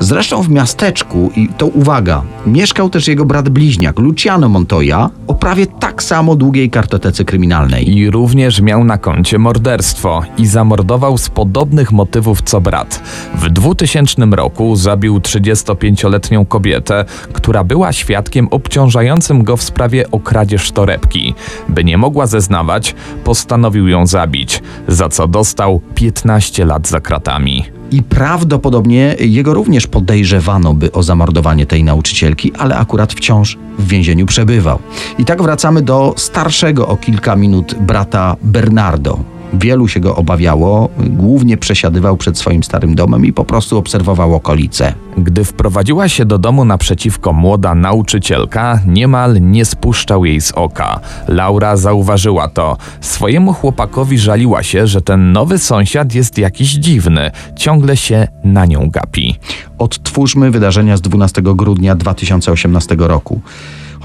Zresztą 0.00 0.42
w 0.42 0.48
miasteczku, 0.50 1.30
i 1.36 1.48
to 1.48 1.66
uwaga, 1.66 2.22
mieszkał 2.46 2.90
też 2.90 3.08
jego 3.08 3.24
brat 3.24 3.48
bliźniak, 3.48 3.98
Luciano 3.98 4.48
Montoya, 4.48 5.10
o 5.26 5.34
prawie 5.34 5.66
tak 5.66 6.02
samo 6.02 6.36
długiej 6.36 6.70
kartotece 6.70 7.24
kryminalnej. 7.24 7.96
I 7.96 8.10
również 8.10 8.60
miał 8.60 8.84
na 8.84 8.98
koncie 8.98 9.38
morderstwo 9.38 10.22
i 10.38 10.46
zamordował 10.46 11.18
z 11.18 11.28
podobnych 11.64 11.92
motywów 11.92 12.42
co 12.42 12.60
brat. 12.60 13.02
W 13.34 13.48
2000 13.50 14.22
roku 14.30 14.76
zabił 14.76 15.18
35-letnią 15.18 16.46
kobietę, 16.46 17.04
która 17.32 17.64
była 17.64 17.92
świadkiem 17.92 18.48
obciążającym 18.50 19.44
go 19.44 19.56
w 19.56 19.62
sprawie 19.62 20.10
o 20.10 20.20
kradzież 20.20 20.72
torebki. 20.72 21.34
By 21.68 21.84
nie 21.84 21.98
mogła 21.98 22.26
zeznawać, 22.26 22.94
postanowił 23.24 23.88
ją 23.88 24.06
zabić, 24.06 24.62
za 24.88 25.08
co 25.08 25.28
dostał 25.28 25.80
15 25.94 26.64
lat 26.64 26.88
za 26.88 27.00
kratami. 27.00 27.64
I 27.90 28.02
prawdopodobnie 28.02 29.16
jego 29.20 29.54
również 29.54 29.86
podejrzewano 29.86 30.74
by 30.74 30.92
o 30.92 31.02
zamordowanie 31.02 31.66
tej 31.66 31.84
nauczycielki, 31.84 32.52
ale 32.58 32.76
akurat 32.76 33.12
wciąż 33.12 33.58
w 33.78 33.88
więzieniu 33.88 34.26
przebywał. 34.26 34.78
I 35.18 35.24
tak 35.24 35.42
wracamy 35.42 35.82
do 35.82 36.14
starszego 36.16 36.88
o 36.88 36.96
kilka 36.96 37.36
minut 37.36 37.74
brata 37.74 38.36
Bernardo. 38.42 39.33
Wielu 39.58 39.88
się 39.88 40.00
go 40.00 40.16
obawiało, 40.16 40.88
głównie 40.98 41.56
przesiadywał 41.56 42.16
przed 42.16 42.38
swoim 42.38 42.62
starym 42.62 42.94
domem 42.94 43.26
i 43.26 43.32
po 43.32 43.44
prostu 43.44 43.78
obserwował 43.78 44.34
okolice. 44.34 44.94
Gdy 45.18 45.44
wprowadziła 45.44 46.08
się 46.08 46.24
do 46.24 46.38
domu 46.38 46.64
naprzeciwko 46.64 47.32
młoda 47.32 47.74
nauczycielka, 47.74 48.80
niemal 48.86 49.40
nie 49.40 49.64
spuszczał 49.64 50.24
jej 50.24 50.40
z 50.40 50.52
oka. 50.52 51.00
Laura 51.28 51.76
zauważyła 51.76 52.48
to. 52.48 52.76
Swojemu 53.00 53.52
chłopakowi 53.52 54.18
żaliła 54.18 54.62
się, 54.62 54.86
że 54.86 55.02
ten 55.02 55.32
nowy 55.32 55.58
sąsiad 55.58 56.14
jest 56.14 56.38
jakiś 56.38 56.72
dziwny, 56.72 57.30
ciągle 57.56 57.96
się 57.96 58.28
na 58.44 58.66
nią 58.66 58.90
gapi. 58.90 59.38
Odtwórzmy 59.78 60.50
wydarzenia 60.50 60.96
z 60.96 61.00
12 61.00 61.42
grudnia 61.42 61.94
2018 61.94 62.96
roku. 62.98 63.40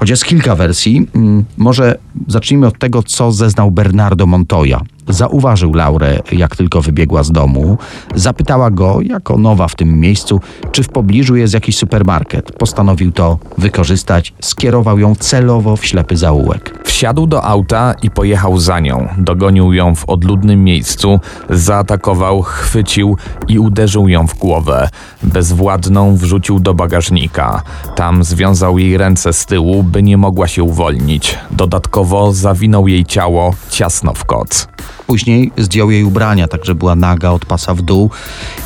Jest 0.08 0.24
kilka 0.24 0.56
wersji, 0.56 1.06
mm, 1.14 1.44
może 1.56 1.98
zacznijmy 2.28 2.66
od 2.66 2.78
tego, 2.78 3.02
co 3.02 3.32
zeznał 3.32 3.70
Bernardo 3.70 4.26
Montoya. 4.26 4.80
Zauważył 5.08 5.74
Laurę, 5.74 6.18
jak 6.32 6.56
tylko 6.56 6.80
wybiegła 6.80 7.22
z 7.22 7.32
domu. 7.32 7.78
Zapytała 8.14 8.70
go, 8.70 9.00
jako 9.00 9.38
nowa 9.38 9.68
w 9.68 9.74
tym 9.74 10.00
miejscu, 10.00 10.40
czy 10.72 10.82
w 10.82 10.88
pobliżu 10.88 11.36
jest 11.36 11.54
jakiś 11.54 11.76
supermarket. 11.76 12.52
Postanowił 12.52 13.12
to 13.12 13.38
wykorzystać, 13.58 14.32
skierował 14.40 14.98
ją 14.98 15.14
celowo 15.14 15.76
w 15.76 15.86
ślepy 15.86 16.16
zaułek. 16.16 16.80
Wsiadł 16.84 17.26
do 17.26 17.44
auta 17.44 17.94
i 18.02 18.10
pojechał 18.10 18.58
za 18.58 18.80
nią. 18.80 19.08
Dogonił 19.18 19.72
ją 19.72 19.94
w 19.94 20.08
odludnym 20.08 20.64
miejscu, 20.64 21.20
zaatakował, 21.50 22.42
chwycił 22.42 23.16
i 23.48 23.58
uderzył 23.58 24.08
ją 24.08 24.26
w 24.26 24.38
głowę. 24.38 24.88
Bezwładną 25.22 26.16
wrzucił 26.16 26.60
do 26.60 26.74
bagażnika. 26.74 27.62
Tam 27.96 28.24
związał 28.24 28.78
jej 28.78 28.96
ręce 28.96 29.32
z 29.32 29.46
tyłu, 29.46 29.82
by 29.82 30.02
nie 30.02 30.16
mogła 30.16 30.48
się 30.48 30.62
uwolnić. 30.62 31.38
Dodatkowo 31.50 32.32
zawinął 32.32 32.88
jej 32.88 33.04
ciało 33.04 33.54
ciasno 33.70 34.14
w 34.14 34.24
koc. 34.24 34.68
Później 35.10 35.52
zdjął 35.58 35.90
jej 35.90 36.04
ubrania, 36.04 36.48
tak 36.48 36.64
że 36.64 36.74
była 36.74 36.94
naga 36.94 37.30
od 37.30 37.44
pasa 37.44 37.74
w 37.74 37.82
dół 37.82 38.10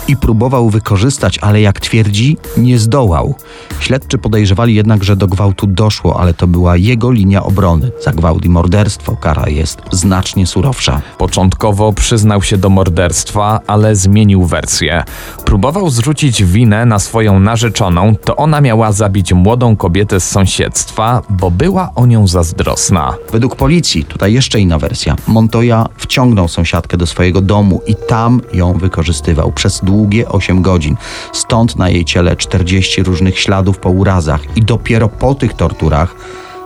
i 0.09 0.17
próbował 0.17 0.71
wykorzystać, 0.71 1.39
ale 1.39 1.61
jak 1.61 1.81
twierdzi, 1.81 2.37
nie 2.57 2.79
zdołał. 2.79 3.35
Śledczy 3.81 4.19
podejrzewali 4.19 4.75
jednak, 4.75 5.05
że 5.05 5.17
do 5.17 5.27
gwałtu 5.27 5.67
doszło, 5.67 6.21
ale 6.21 6.35
to 6.35 6.47
była 6.47 6.77
jego 6.77 7.11
linia 7.11 7.43
obrony. 7.43 7.91
Za 8.03 8.13
gwałt 8.13 8.45
i 8.45 8.49
morderstwo 8.49 9.17
kara 9.17 9.49
jest 9.49 9.79
znacznie 9.93 10.47
surowsza. 10.47 11.01
Początkowo 11.19 11.93
przyznał 11.93 12.43
się 12.43 12.57
do 12.57 12.69
morderstwa, 12.69 13.61
ale 13.67 13.97
zmienił 13.97 14.45
wersję. 14.45 15.05
Próbował 15.45 15.91
zrzucić 15.91 16.45
winę 16.45 16.87
na 16.87 16.99
swoją 16.99 17.41
narzeczoną, 17.41 18.17
to 18.25 18.37
ona 18.37 18.61
miała 18.61 18.93
zabić 18.93 19.33
młodą 19.33 19.77
kobietę 19.77 20.21
z 20.21 20.31
sąsiedztwa, 20.31 21.23
bo 21.31 21.51
była 21.51 21.91
o 21.95 22.07
nią 22.07 22.27
zazdrosna. 22.27 23.15
Według 23.33 23.57
policji, 23.57 24.05
tutaj 24.05 24.33
jeszcze 24.33 24.61
inna 24.61 24.79
wersja, 24.79 25.17
Montoya 25.27 25.89
wciągnął 25.97 26.34
sąsiadkę 26.49 26.97
do 26.97 27.07
swojego 27.07 27.41
domu 27.41 27.83
i 27.87 27.95
tam 28.09 28.41
ją 28.53 28.73
wykorzystywał 28.73 29.53
przez 29.53 29.81
długie 29.85 30.29
8 30.29 30.63
godzin. 30.63 30.97
Stąd 31.33 31.77
na 31.77 31.89
jej 31.89 32.05
ciele 32.05 32.37
40 32.37 33.03
różnych 33.03 33.39
śladów 33.39 33.79
po 33.79 33.91
urazach 33.91 34.57
i 34.57 34.63
dopiero 34.63 35.09
po 35.09 35.35
tych 35.35 35.55
torturach 35.55 36.15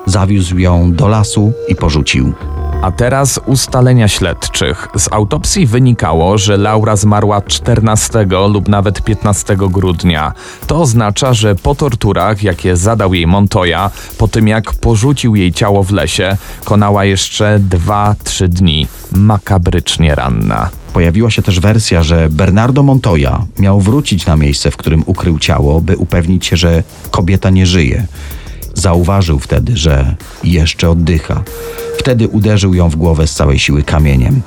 zawiózł 0.06 0.58
ją 0.58 0.92
do 0.92 1.08
lasu 1.08 1.52
i 1.68 1.74
porzucił. 1.74 2.34
A 2.82 2.90
teraz 2.92 3.40
ustalenia 3.46 4.08
śledczych. 4.08 4.88
Z 4.94 5.12
autopsji 5.12 5.66
wynikało, 5.66 6.38
że 6.38 6.56
Laura 6.56 6.96
zmarła 6.96 7.42
14 7.42 8.26
lub 8.48 8.68
nawet 8.68 9.02
15 9.02 9.56
grudnia. 9.56 10.32
To 10.66 10.80
oznacza, 10.80 11.34
że 11.34 11.54
po 11.54 11.74
torturach, 11.74 12.42
jakie 12.42 12.76
zadał 12.76 13.14
jej 13.14 13.26
Montoya, 13.26 13.90
po 14.18 14.28
tym 14.28 14.48
jak 14.48 14.72
porzucił 14.72 15.36
jej 15.36 15.52
ciało 15.52 15.82
w 15.82 15.90
lesie, 15.90 16.36
konała 16.64 17.04
jeszcze 17.04 17.60
2-3 17.68 18.48
dni. 18.48 18.86
Makabrycznie 19.12 20.14
ranna. 20.14 20.70
Pojawiła 20.92 21.30
się 21.30 21.42
też 21.42 21.60
wersja, 21.60 22.02
że 22.02 22.28
Bernardo 22.30 22.82
Montoya 22.82 23.44
miał 23.58 23.80
wrócić 23.80 24.26
na 24.26 24.36
miejsce, 24.36 24.70
w 24.70 24.76
którym 24.76 25.02
ukrył 25.06 25.38
ciało, 25.38 25.80
by 25.80 25.96
upewnić 25.96 26.46
się, 26.46 26.56
że 26.56 26.82
kobieta 27.10 27.50
nie 27.50 27.66
żyje. 27.66 28.06
Zauważył 28.78 29.38
wtedy, 29.38 29.76
że 29.76 30.14
jeszcze 30.44 30.90
oddycha. 30.90 31.42
Wtedy 31.98 32.28
uderzył 32.28 32.74
ją 32.74 32.88
w 32.88 32.96
głowę 32.96 33.26
z 33.26 33.34
całej 33.34 33.58
siły 33.58 33.82
kamieniem. 33.82 34.40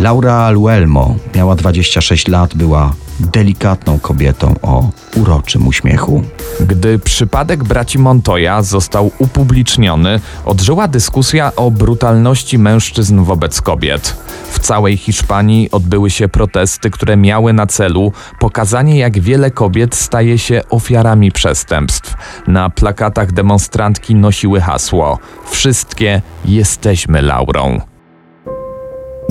Laura 0.00 0.50
Luelmo 0.50 1.14
miała 1.34 1.56
26 1.56 2.28
lat, 2.28 2.54
była 2.54 2.92
delikatną 3.20 3.98
kobietą 3.98 4.54
o 4.62 4.90
uroczym 5.16 5.66
uśmiechu. 5.66 6.22
Gdy 6.60 6.98
przypadek 6.98 7.64
braci 7.64 7.98
Montoya 7.98 8.62
został 8.62 9.10
upubliczniony, 9.18 10.20
odżyła 10.44 10.88
dyskusja 10.88 11.52
o 11.56 11.70
brutalności 11.70 12.58
mężczyzn 12.58 13.24
wobec 13.24 13.60
kobiet. 13.60 14.16
W 14.50 14.58
całej 14.58 14.96
Hiszpanii 14.96 15.70
odbyły 15.70 16.10
się 16.10 16.28
protesty, 16.28 16.90
które 16.90 17.16
miały 17.16 17.52
na 17.52 17.66
celu 17.66 18.12
pokazanie, 18.38 18.98
jak 18.98 19.20
wiele 19.20 19.50
kobiet 19.50 19.94
staje 19.94 20.38
się 20.38 20.62
ofiarami 20.70 21.32
przestępstw. 21.32 22.14
Na 22.46 22.70
plakatach 22.70 23.32
demonstrantki 23.32 24.14
nosiły 24.14 24.60
hasło: 24.60 25.18
Wszystkie 25.50 26.22
jesteśmy 26.44 27.22
Laurą. 27.22 27.80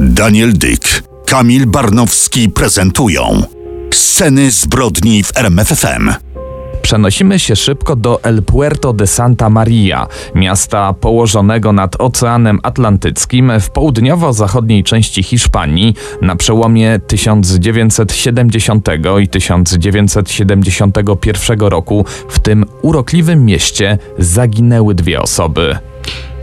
Daniel 0.01 0.53
Dyk, 0.53 1.03
Kamil 1.25 1.65
Barnowski 1.65 2.49
prezentują 2.49 3.43
Sceny 3.93 4.51
zbrodni 4.51 5.23
w 5.23 5.37
RMFFM. 5.37 6.13
Przenosimy 6.81 7.39
się 7.39 7.55
szybko 7.55 7.95
do 7.95 8.23
El 8.23 8.43
Puerto 8.43 8.93
de 8.93 9.07
Santa 9.07 9.49
Maria, 9.49 10.07
miasta 10.35 10.93
położonego 10.93 11.73
nad 11.73 12.01
Oceanem 12.01 12.59
Atlantyckim 12.63 13.51
w 13.59 13.69
południowo-zachodniej 13.69 14.83
części 14.83 15.23
Hiszpanii 15.23 15.95
na 16.21 16.35
przełomie 16.35 16.99
1970 17.07 18.87
i 19.21 19.27
1971 19.27 21.59
roku. 21.59 22.05
W 22.29 22.39
tym 22.39 22.65
urokliwym 22.81 23.45
mieście 23.45 23.97
zaginęły 24.17 24.95
dwie 24.95 25.21
osoby. 25.21 25.88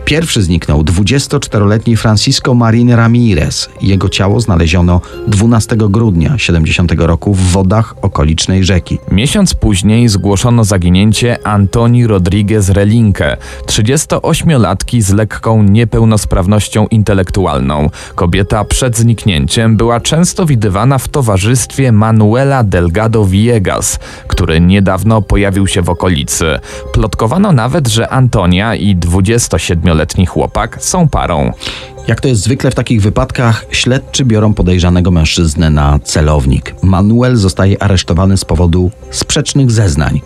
Pierwszy 0.06 0.42
zniknął 0.42 0.82
24-letni 0.82 1.96
Francisco 1.96 2.54
Marin 2.54 2.90
Ramirez. 2.90 3.68
Jego 3.80 4.08
ciało 4.08 4.40
znaleziono 4.40 5.00
12 5.28 5.76
grudnia 5.76 6.38
70 6.38 6.92
roku 6.98 7.34
w 7.34 7.40
wodach 7.40 7.94
okolicznej 8.02 8.64
rzeki. 8.64 8.98
Miesiąc 9.12 9.54
później 9.54 10.08
zgłoszono 10.08 10.64
zaginięcie 10.64 11.46
Antoni 11.46 12.06
Rodriguez 12.06 12.68
Relinkę, 12.68 13.36
38-latki 13.66 15.00
z 15.02 15.12
lekką 15.12 15.62
niepełnosprawnością 15.62 16.86
intelektualną. 16.86 17.90
Kobieta 18.14 18.64
przed 18.64 18.96
zniknięciem 18.96 19.76
była 19.76 20.00
często 20.00 20.46
widywana 20.46 20.98
w 20.98 21.08
towarzystwie 21.08 21.92
Manuela 21.92 22.64
Delgado 22.64 23.24
Villegas, 23.24 23.98
który 24.28 24.60
niedawno 24.60 25.22
pojawił 25.22 25.66
się 25.66 25.82
w 25.82 25.90
okolicy. 25.90 26.58
Plotkowano 26.92 27.52
nawet, 27.52 27.88
że 27.88 28.08
Antonia 28.08 28.74
i 28.74 28.96
27 28.96 29.95
letni 29.96 30.26
chłopak 30.26 30.76
są 30.80 31.08
parą. 31.08 31.52
Jak 32.08 32.20
to 32.20 32.28
jest 32.28 32.42
zwykle 32.42 32.70
w 32.70 32.74
takich 32.74 33.02
wypadkach, 33.02 33.66
śledczy 33.70 34.24
biorą 34.24 34.54
podejrzanego 34.54 35.10
mężczyznę 35.10 35.70
na 35.70 35.98
celownik. 35.98 36.74
Manuel 36.82 37.36
zostaje 37.36 37.82
aresztowany 37.82 38.36
z 38.36 38.44
powodu 38.44 38.90
sprzecznych 39.10 39.70
zeznań. 39.70 40.20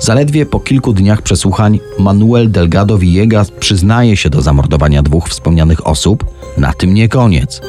Zaledwie 0.00 0.46
po 0.46 0.60
kilku 0.60 0.92
dniach 0.92 1.22
przesłuchań 1.22 1.80
Manuel 1.98 2.50
Delgado 2.50 2.98
Villegas 2.98 3.50
przyznaje 3.50 4.16
się 4.16 4.30
do 4.30 4.42
zamordowania 4.42 5.02
dwóch 5.02 5.28
wspomnianych 5.28 5.86
osób. 5.86 6.24
Na 6.58 6.72
tym 6.72 6.94
nie 6.94 7.08
koniec. 7.08 7.60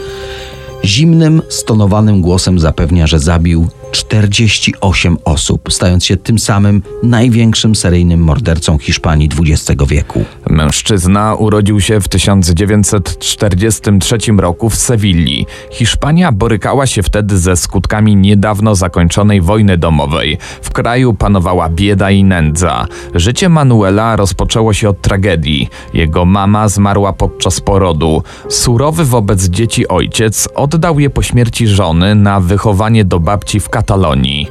Zimnym, 0.86 1.42
stonowanym 1.50 2.22
głosem 2.22 2.60
zapewnia, 2.60 3.08
że 3.08 3.20
zabił 3.20 3.68
48 3.92 5.18
osób, 5.26 5.74
stając 5.74 6.06
się 6.06 6.18
tym 6.18 6.40
samym 6.40 6.82
największym 7.04 7.76
seryjnym 7.76 8.20
mordercą 8.20 8.78
Hiszpanii 8.78 9.30
XX 9.40 9.84
wieku. 9.88 10.26
Mężczyzna 10.50 11.36
urodził 11.36 11.82
się 11.82 12.02
w 12.02 12.08
1943 12.08 14.18
roku 14.38 14.70
w 14.70 14.76
Sewilli. 14.76 15.46
Hiszpania 15.72 16.32
borykała 16.32 16.88
się 16.88 17.04
wtedy 17.04 17.38
ze 17.38 17.58
skutkami 17.58 18.16
niedawno 18.16 18.76
zakończonej 18.76 19.42
wojny 19.42 19.78
domowej. 19.78 20.38
W 20.62 20.72
kraju 20.72 21.14
panowała 21.14 21.70
bieda 21.70 22.12
i 22.12 22.24
nędza. 22.24 22.88
Życie 23.16 23.50
Manuela 23.50 24.16
rozpoczęło 24.16 24.74
się 24.74 24.90
od 24.90 25.02
tragedii. 25.02 25.70
Jego 25.94 26.26
mama 26.26 26.70
zmarła 26.70 27.14
podczas 27.14 27.62
porodu. 27.62 28.24
Surowy 28.50 29.06
wobec 29.06 29.44
dzieci 29.44 29.88
ojciec 29.88 30.50
oddał 30.56 31.00
je 31.00 31.10
po 31.10 31.24
śmierci 31.24 31.68
żony 31.68 32.16
na 32.16 32.40
wychowanie 32.40 33.06
do 33.06 33.20
babci 33.20 33.60
w 33.60 33.70
Katalonii. 33.78 34.48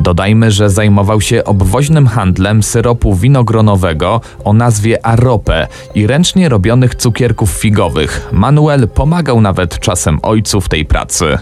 Dodajmy, 0.00 0.50
że 0.50 0.70
zajmował 0.70 1.20
się 1.20 1.44
obwoźnym 1.44 2.06
handlem 2.06 2.62
syropu 2.62 3.14
winogronowego 3.14 4.20
o 4.44 4.52
nazwie 4.52 5.06
Arope 5.06 5.66
i 5.94 6.06
ręcznie 6.06 6.48
robionych 6.48 6.94
cukierków 6.94 7.50
figowych. 7.50 8.28
Manuel 8.32 8.88
pomagał 8.88 9.40
nawet 9.40 9.78
czasem 9.78 10.18
ojcu 10.22 10.60
w 10.60 10.68
tej 10.68 10.84
pracy. 10.84 11.38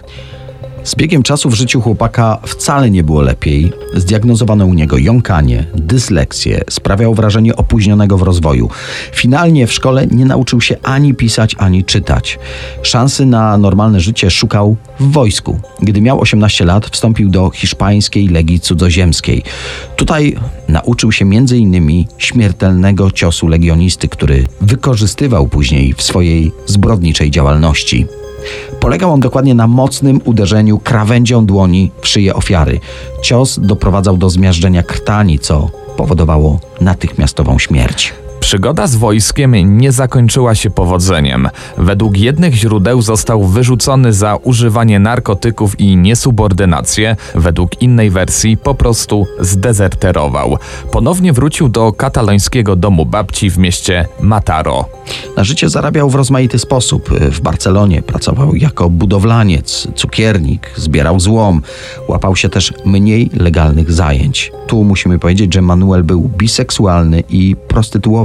Z 0.87 0.95
biegiem 0.95 1.23
czasu 1.23 1.51
w 1.51 1.55
życiu 1.55 1.81
chłopaka 1.81 2.39
wcale 2.47 2.91
nie 2.91 3.05
było 3.05 3.23
lepiej. 3.23 3.73
Zdiagnozowano 3.95 4.67
u 4.67 4.75
niego 4.75 4.99
jąkanie, 4.99 5.67
dysleksję, 5.75 6.65
sprawiał 6.71 7.15
wrażenie 7.15 7.57
opóźnionego 7.57 8.19
w 8.19 8.23
rozwoju. 8.23 8.71
Finalnie 9.13 9.67
w 9.67 9.73
szkole 9.73 10.07
nie 10.07 10.25
nauczył 10.25 10.61
się 10.61 10.77
ani 10.83 11.15
pisać, 11.15 11.55
ani 11.59 11.85
czytać. 11.85 12.39
Szansy 12.83 13.27
na 13.27 13.59
normalne 13.59 14.01
życie 14.01 14.31
szukał 14.31 14.77
w 15.01 15.13
wojsku. 15.13 15.61
Gdy 15.83 16.01
miał 16.01 16.21
18 16.21 16.65
lat, 16.65 16.87
wstąpił 16.87 17.31
do 17.31 17.51
hiszpańskiej 17.51 18.29
Legii 18.29 18.61
Cudzoziemskiej. 18.61 19.43
Tutaj 19.97 20.37
nauczył 20.69 21.13
się 21.13 21.25
m.in. 21.25 22.05
śmiertelnego 22.19 23.11
ciosu 23.11 23.49
legionisty, 23.49 24.09
który 24.09 24.47
wykorzystywał 24.61 25.49
później 25.49 25.95
w 25.95 26.03
swojej 26.03 26.53
zbrodniczej 26.67 27.31
działalności. 27.31 28.07
Polegał 28.81 29.13
on 29.13 29.21
dokładnie 29.21 29.55
na 29.55 29.67
mocnym 29.67 30.21
uderzeniu 30.25 30.79
krawędzią 30.79 31.47
dłoni 31.47 31.91
w 32.01 32.09
szyję 32.09 32.35
ofiary. 32.35 32.81
Cios 33.23 33.61
doprowadzał 33.63 34.17
do 34.17 34.31
zmiażdżenia 34.31 34.83
krtani, 34.83 35.39
co 35.39 35.71
powodowało 35.97 36.61
natychmiastową 36.81 37.59
śmierć. 37.59 38.26
Przygoda 38.41 38.87
z 38.87 38.97
wojskiem 38.97 39.79
nie 39.79 39.93
zakończyła 39.93 40.55
się 40.55 40.71
powodzeniem. 40.71 41.49
Według 41.79 42.19
jednych 42.19 42.55
źródeł 42.55 43.03
został 43.03 43.45
wyrzucony 43.45 44.13
za 44.13 44.37
używanie 44.37 44.99
narkotyków 44.99 45.81
i 45.81 45.97
niesubordynację, 45.97 47.17
według 47.35 47.83
innej 47.83 48.11
wersji 48.11 48.57
po 48.57 48.75
prostu 48.75 49.27
zdezerterował. 49.41 50.59
Ponownie 50.93 51.33
wrócił 51.33 51.69
do 51.69 51.93
katalońskiego 51.93 52.77
domu 52.77 53.07
babci 53.07 53.51
w 53.51 53.59
mieście 53.59 54.09
Mataro. 54.21 54.85
Na 55.37 55.45
życie 55.45 55.69
zarabiał 55.69 56.11
w 56.11 56.15
rozmaity 56.15 56.59
sposób. 56.59 57.11
W 57.11 57.41
Barcelonie 57.41 58.03
pracował 58.03 58.57
jako 58.57 58.91
budowlaniec, 58.91 59.89
cukiernik, 59.95 60.71
zbierał 60.77 61.21
złom, 61.21 61.63
łapał 62.09 62.37
się 62.37 62.49
też 62.49 62.73
mniej 62.85 63.31
legalnych 63.33 63.93
zajęć. 63.93 64.53
Tu 64.67 64.85
musimy 64.85 65.19
powiedzieć, 65.19 65.55
że 65.55 65.63
Manuel 65.63 66.05
był 66.05 66.31
biseksualny 66.37 67.23
i 67.29 67.57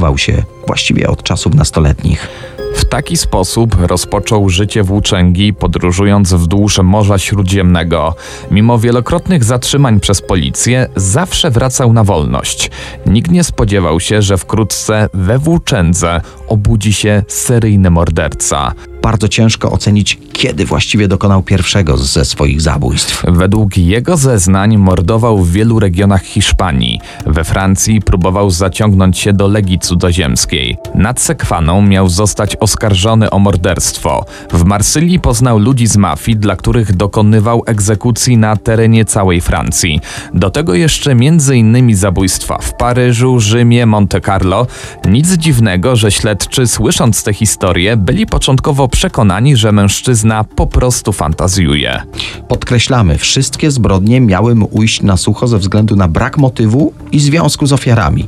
prostytuował 0.02 0.18
się 0.18 0.44
właściwie 0.68 1.08
od 1.08 1.24
czasów 1.24 1.56
nastoletnich. 1.56 2.28
W 2.76 2.86
taki 2.86 3.18
sposób 3.18 3.76
rozpoczął 3.80 4.50
życie 4.50 4.84
włóczęgi, 4.84 5.54
podróżując 5.54 6.34
wzdłuż 6.34 6.80
Morza 6.84 7.18
Śródziemnego. 7.18 8.16
Mimo 8.52 8.80
wielokrotnych 8.80 9.44
zatrzymań 9.44 10.00
przez 10.00 10.22
policję, 10.22 10.88
zawsze 10.96 11.52
wracał 11.52 11.94
na 11.94 12.04
wolność. 12.04 12.72
Nikt 13.06 13.32
nie 13.32 13.44
spodziewał 13.44 14.00
się, 14.00 14.22
że 14.22 14.38
wkrótce 14.38 15.10
we 15.14 15.38
włóczędze 15.38 16.22
obudzi 16.48 16.94
się 16.94 17.24
seryjny 17.28 17.90
morderca. 17.90 18.74
Bardzo 19.02 19.28
ciężko 19.28 19.72
ocenić, 19.72 20.20
kiedy 20.34 20.66
właściwie 20.66 21.08
dokonał 21.08 21.44
pierwszego 21.44 21.98
ze 21.98 22.26
swoich 22.26 22.62
zabójstw. 22.62 23.24
Według 23.28 23.78
jego 23.78 24.18
zeznań 24.18 24.78
mordował 24.78 25.38
w 25.38 25.52
wielu 25.52 25.80
regionach 25.80 26.24
Hiszpanii. 26.24 27.00
We 27.26 27.44
Francji 27.44 28.02
próbował 28.02 28.50
zaciągnąć 28.50 29.18
się 29.18 29.34
do 29.34 29.48
Legii 29.48 29.80
Cudzoziemskiej. 29.80 30.78
Nad 30.96 31.22
Sekwaną 31.22 31.82
miał 31.82 32.10
zostać 32.10 32.56
oskarżony 32.56 33.30
o 33.30 33.40
morderstwo. 33.40 34.26
W 34.52 34.64
Marsylii 34.64 35.20
poznał 35.20 35.60
ludzi 35.60 35.88
z 35.88 35.98
mafii, 35.98 36.38
dla 36.38 36.56
których 36.56 36.96
dokonywał 36.96 37.64
egzekucji 37.66 38.38
na 38.38 38.58
terenie 38.58 39.06
całej 39.06 39.42
Francji. 39.42 40.00
Do 40.34 40.50
tego 40.50 40.74
jeszcze 40.74 41.12
m.in. 41.12 41.96
zabójstwa 41.96 42.58
w 42.62 42.74
Paryżu, 42.74 43.40
Rzymie, 43.40 43.86
Monte 43.86 44.22
Carlo. 44.22 44.68
Nic 45.06 45.32
dziwnego, 45.34 45.96
że 45.96 46.12
śledczy, 46.12 46.68
słysząc 46.68 47.24
te 47.24 47.34
historie, 47.34 47.98
byli 47.98 48.26
początkowo 48.26 48.88
przekonani, 48.92 49.56
że 49.56 49.72
mężczyzna 49.72 50.44
po 50.44 50.68
prostu 50.68 51.12
fantazjuje. 51.12 52.02
Podkreślamy, 52.48 53.18
wszystkie 53.18 53.72
zbrodnie 53.72 54.22
miały 54.22 54.56
mu 54.56 54.70
ujść 54.72 55.02
na 55.02 55.18
sucho 55.18 55.48
ze 55.48 55.58
względu 55.58 55.96
na 55.96 56.08
brak 56.08 56.38
motywu 56.38 56.94
i 57.12 57.20
związku 57.20 57.66
z 57.66 57.74
ofiarami. 57.74 58.28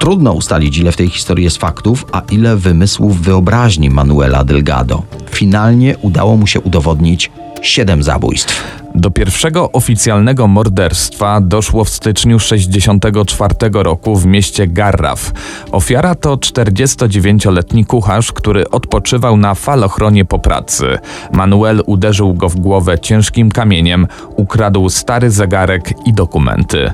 Trudno 0.00 0.32
ustalić, 0.32 0.78
ile 0.78 0.92
w 0.92 0.96
tej 0.96 1.08
historii 1.08 1.44
jest 1.44 1.56
faktów, 1.56 2.06
a 2.12 2.22
ile 2.30 2.56
wymysłów 2.56 3.22
wyobraźni 3.22 3.90
Manuela 3.90 4.44
Delgado. 4.44 5.02
Finalnie 5.30 5.96
udało 5.98 6.36
mu 6.36 6.46
się 6.46 6.60
udowodnić 6.60 7.30
siedem 7.62 8.02
zabójstw. 8.02 8.83
Do 8.94 9.10
pierwszego 9.10 9.72
oficjalnego 9.72 10.46
morderstwa 10.46 11.40
doszło 11.40 11.84
w 11.84 11.88
styczniu 11.88 12.38
64 12.38 13.54
roku 13.72 14.16
w 14.16 14.26
mieście 14.26 14.66
Garraf. 14.66 15.32
Ofiara 15.72 16.14
to 16.14 16.36
49-letni 16.36 17.84
kucharz, 17.84 18.32
który 18.32 18.70
odpoczywał 18.70 19.36
na 19.36 19.54
falochronie 19.54 20.24
po 20.24 20.38
pracy. 20.38 20.98
Manuel 21.32 21.82
uderzył 21.86 22.34
go 22.34 22.48
w 22.48 22.56
głowę 22.56 22.98
ciężkim 22.98 23.50
kamieniem, 23.50 24.06
ukradł 24.36 24.88
stary 24.88 25.30
zegarek 25.30 25.94
i 26.06 26.12
dokumenty. 26.12 26.92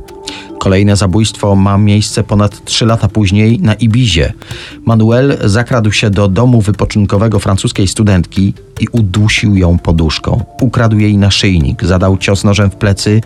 Kolejne 0.60 0.96
zabójstwo 0.96 1.56
ma 1.56 1.78
miejsce 1.78 2.22
ponad 2.22 2.64
3 2.64 2.86
lata 2.86 3.08
później 3.08 3.58
na 3.58 3.74
Ibizie. 3.74 4.32
Manuel 4.84 5.38
zakradł 5.44 5.92
się 5.92 6.10
do 6.10 6.28
domu 6.28 6.60
wypoczynkowego 6.60 7.38
francuskiej 7.38 7.88
studentki 7.88 8.54
i 8.80 8.88
udusił 8.92 9.56
ją 9.56 9.78
poduszką. 9.78 10.44
Ukradł 10.60 10.98
jej 10.98 11.18
naszyjnik, 11.18 11.84
zadał 11.84 12.18
cios 12.18 12.44
nożem 12.44 12.70
w 12.70 12.76
plecy 12.76 13.20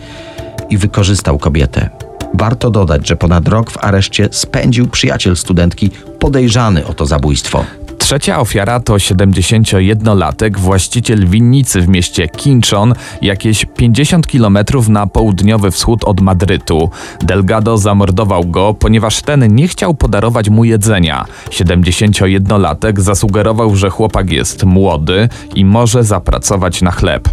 i 0.69 0.77
wykorzystał 0.77 1.37
kobietę. 1.37 1.89
Warto 2.33 2.71
dodać, 2.71 3.07
że 3.07 3.15
ponad 3.15 3.47
rok 3.47 3.71
w 3.71 3.77
areszcie 3.77 4.29
spędził 4.31 4.87
przyjaciel 4.87 5.35
studentki 5.35 5.89
podejrzany 6.19 6.87
o 6.87 6.93
to 6.93 7.05
zabójstwo. 7.05 7.65
Trzecia 8.05 8.39
ofiara 8.39 8.79
to 8.79 8.93
71-latek, 8.93 10.57
właściciel 10.57 11.27
winnicy 11.27 11.81
w 11.81 11.87
mieście 11.87 12.27
Quinchon, 12.27 12.93
jakieś 13.21 13.65
50 13.65 14.27
km 14.27 14.57
na 14.89 15.07
południowy 15.07 15.71
wschód 15.71 16.03
od 16.03 16.21
Madrytu. 16.21 16.89
Delgado 17.21 17.77
zamordował 17.77 18.43
go, 18.43 18.73
ponieważ 18.73 19.21
ten 19.21 19.55
nie 19.55 19.67
chciał 19.67 19.93
podarować 19.93 20.49
mu 20.49 20.63
jedzenia. 20.63 21.25
71-latek 21.49 22.99
zasugerował, 22.99 23.75
że 23.75 23.89
chłopak 23.89 24.31
jest 24.31 24.63
młody 24.63 25.29
i 25.55 25.65
może 25.65 26.03
zapracować 26.03 26.81
na 26.81 26.91
chleb. 26.91 27.29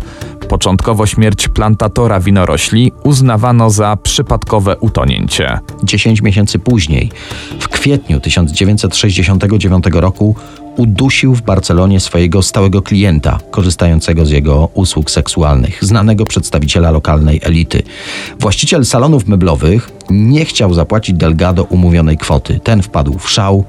Początkowo 0.48 1.06
śmierć 1.06 1.48
plantatora 1.48 2.20
winorośli 2.20 2.92
uznawano 3.04 3.70
za 3.70 3.96
przypadkowe 3.96 4.76
utonięcie. 4.76 5.58
10 5.82 6.22
miesięcy 6.22 6.58
później, 6.58 7.10
w 7.60 7.68
kwietniu 7.68 8.20
1969 8.20 9.84
roku, 9.92 10.36
udusił 10.76 11.34
w 11.34 11.42
Barcelonie 11.42 12.00
swojego 12.00 12.42
stałego 12.42 12.82
klienta, 12.82 13.38
korzystającego 13.50 14.26
z 14.26 14.30
jego 14.30 14.68
usług 14.74 15.10
seksualnych, 15.10 15.84
znanego 15.84 16.26
przedstawiciela 16.26 16.90
lokalnej 16.90 17.40
elity. 17.42 17.82
Właściciel 18.40 18.84
salonów 18.84 19.28
meblowych 19.28 19.90
nie 20.10 20.44
chciał 20.44 20.74
zapłacić 20.74 21.16
Delgado 21.16 21.64
umówionej 21.64 22.18
kwoty. 22.18 22.60
Ten 22.64 22.82
wpadł 22.82 23.18
w 23.18 23.30
szał, 23.30 23.64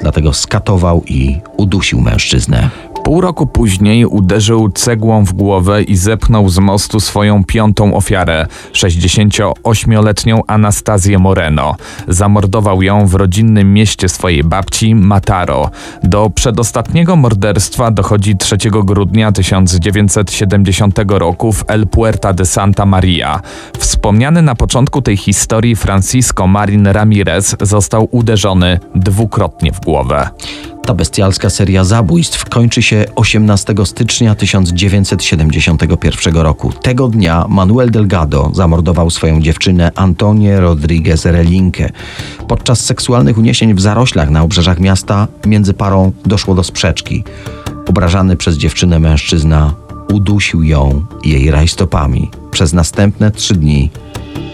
dlatego 0.00 0.32
skatował 0.32 1.02
i 1.06 1.38
udusił 1.56 2.00
mężczyznę. 2.00 2.70
Pół 3.04 3.20
roku 3.20 3.46
później 3.46 4.06
uderzył 4.06 4.70
cegłą 4.70 5.24
w 5.24 5.32
głowę 5.32 5.82
i 5.82 5.96
zepchnął 5.96 6.48
z 6.48 6.58
mostu 6.58 7.00
swoją 7.00 7.44
piątą 7.44 7.94
ofiarę, 7.94 8.46
68-letnią 8.72 10.40
Anastazję 10.46 11.18
Moreno. 11.18 11.76
Zamordował 12.08 12.82
ją 12.82 13.06
w 13.06 13.14
rodzinnym 13.14 13.74
mieście 13.74 14.08
swojej 14.08 14.44
babci, 14.44 14.94
Mataro. 14.94 15.70
Do 16.02 16.30
przedostatniego 16.30 17.16
morderstwa 17.16 17.90
dochodzi 17.90 18.36
3 18.36 18.56
grudnia 18.70 19.32
1970 19.32 20.98
roku 21.08 21.52
w 21.52 21.64
El 21.68 21.86
Puerta 21.86 22.32
de 22.32 22.46
Santa 22.46 22.86
Maria. 22.86 23.40
Wspomniany 23.78 24.42
na 24.42 24.54
początku 24.54 25.02
tej 25.02 25.16
historii 25.16 25.76
Francisco 25.76 26.46
Marin 26.46 26.86
Ramirez 26.86 27.56
został 27.60 28.08
uderzony 28.10 28.80
dwukrotnie 28.94 29.72
w 29.72 29.80
głowę. 29.80 30.30
Ta 30.86 30.94
bestialska 30.94 31.50
seria 31.50 31.84
zabójstw 31.84 32.44
kończy 32.44 32.82
się 32.82 33.04
18 33.14 33.74
stycznia 33.84 34.34
1971 34.34 36.36
roku. 36.36 36.72
Tego 36.82 37.08
dnia 37.08 37.46
Manuel 37.48 37.90
Delgado 37.90 38.50
zamordował 38.54 39.10
swoją 39.10 39.40
dziewczynę 39.40 39.92
Antonię 39.94 40.60
Rodriguez 40.60 41.24
Relinkę. 41.24 41.90
Podczas 42.48 42.80
seksualnych 42.80 43.38
uniesień 43.38 43.74
w 43.74 43.80
zaroślach 43.80 44.30
na 44.30 44.42
obrzeżach 44.42 44.80
miasta 44.80 45.28
między 45.46 45.74
parą 45.74 46.12
doszło 46.26 46.54
do 46.54 46.62
sprzeczki. 46.62 47.24
Obrażany 47.86 48.36
przez 48.36 48.56
dziewczynę 48.56 48.98
mężczyzna 48.98 49.74
udusił 50.12 50.62
ją 50.62 51.04
jej 51.24 51.50
rajstopami. 51.50 52.30
Przez 52.50 52.72
następne 52.72 53.30
trzy 53.30 53.54
dni 53.54 53.90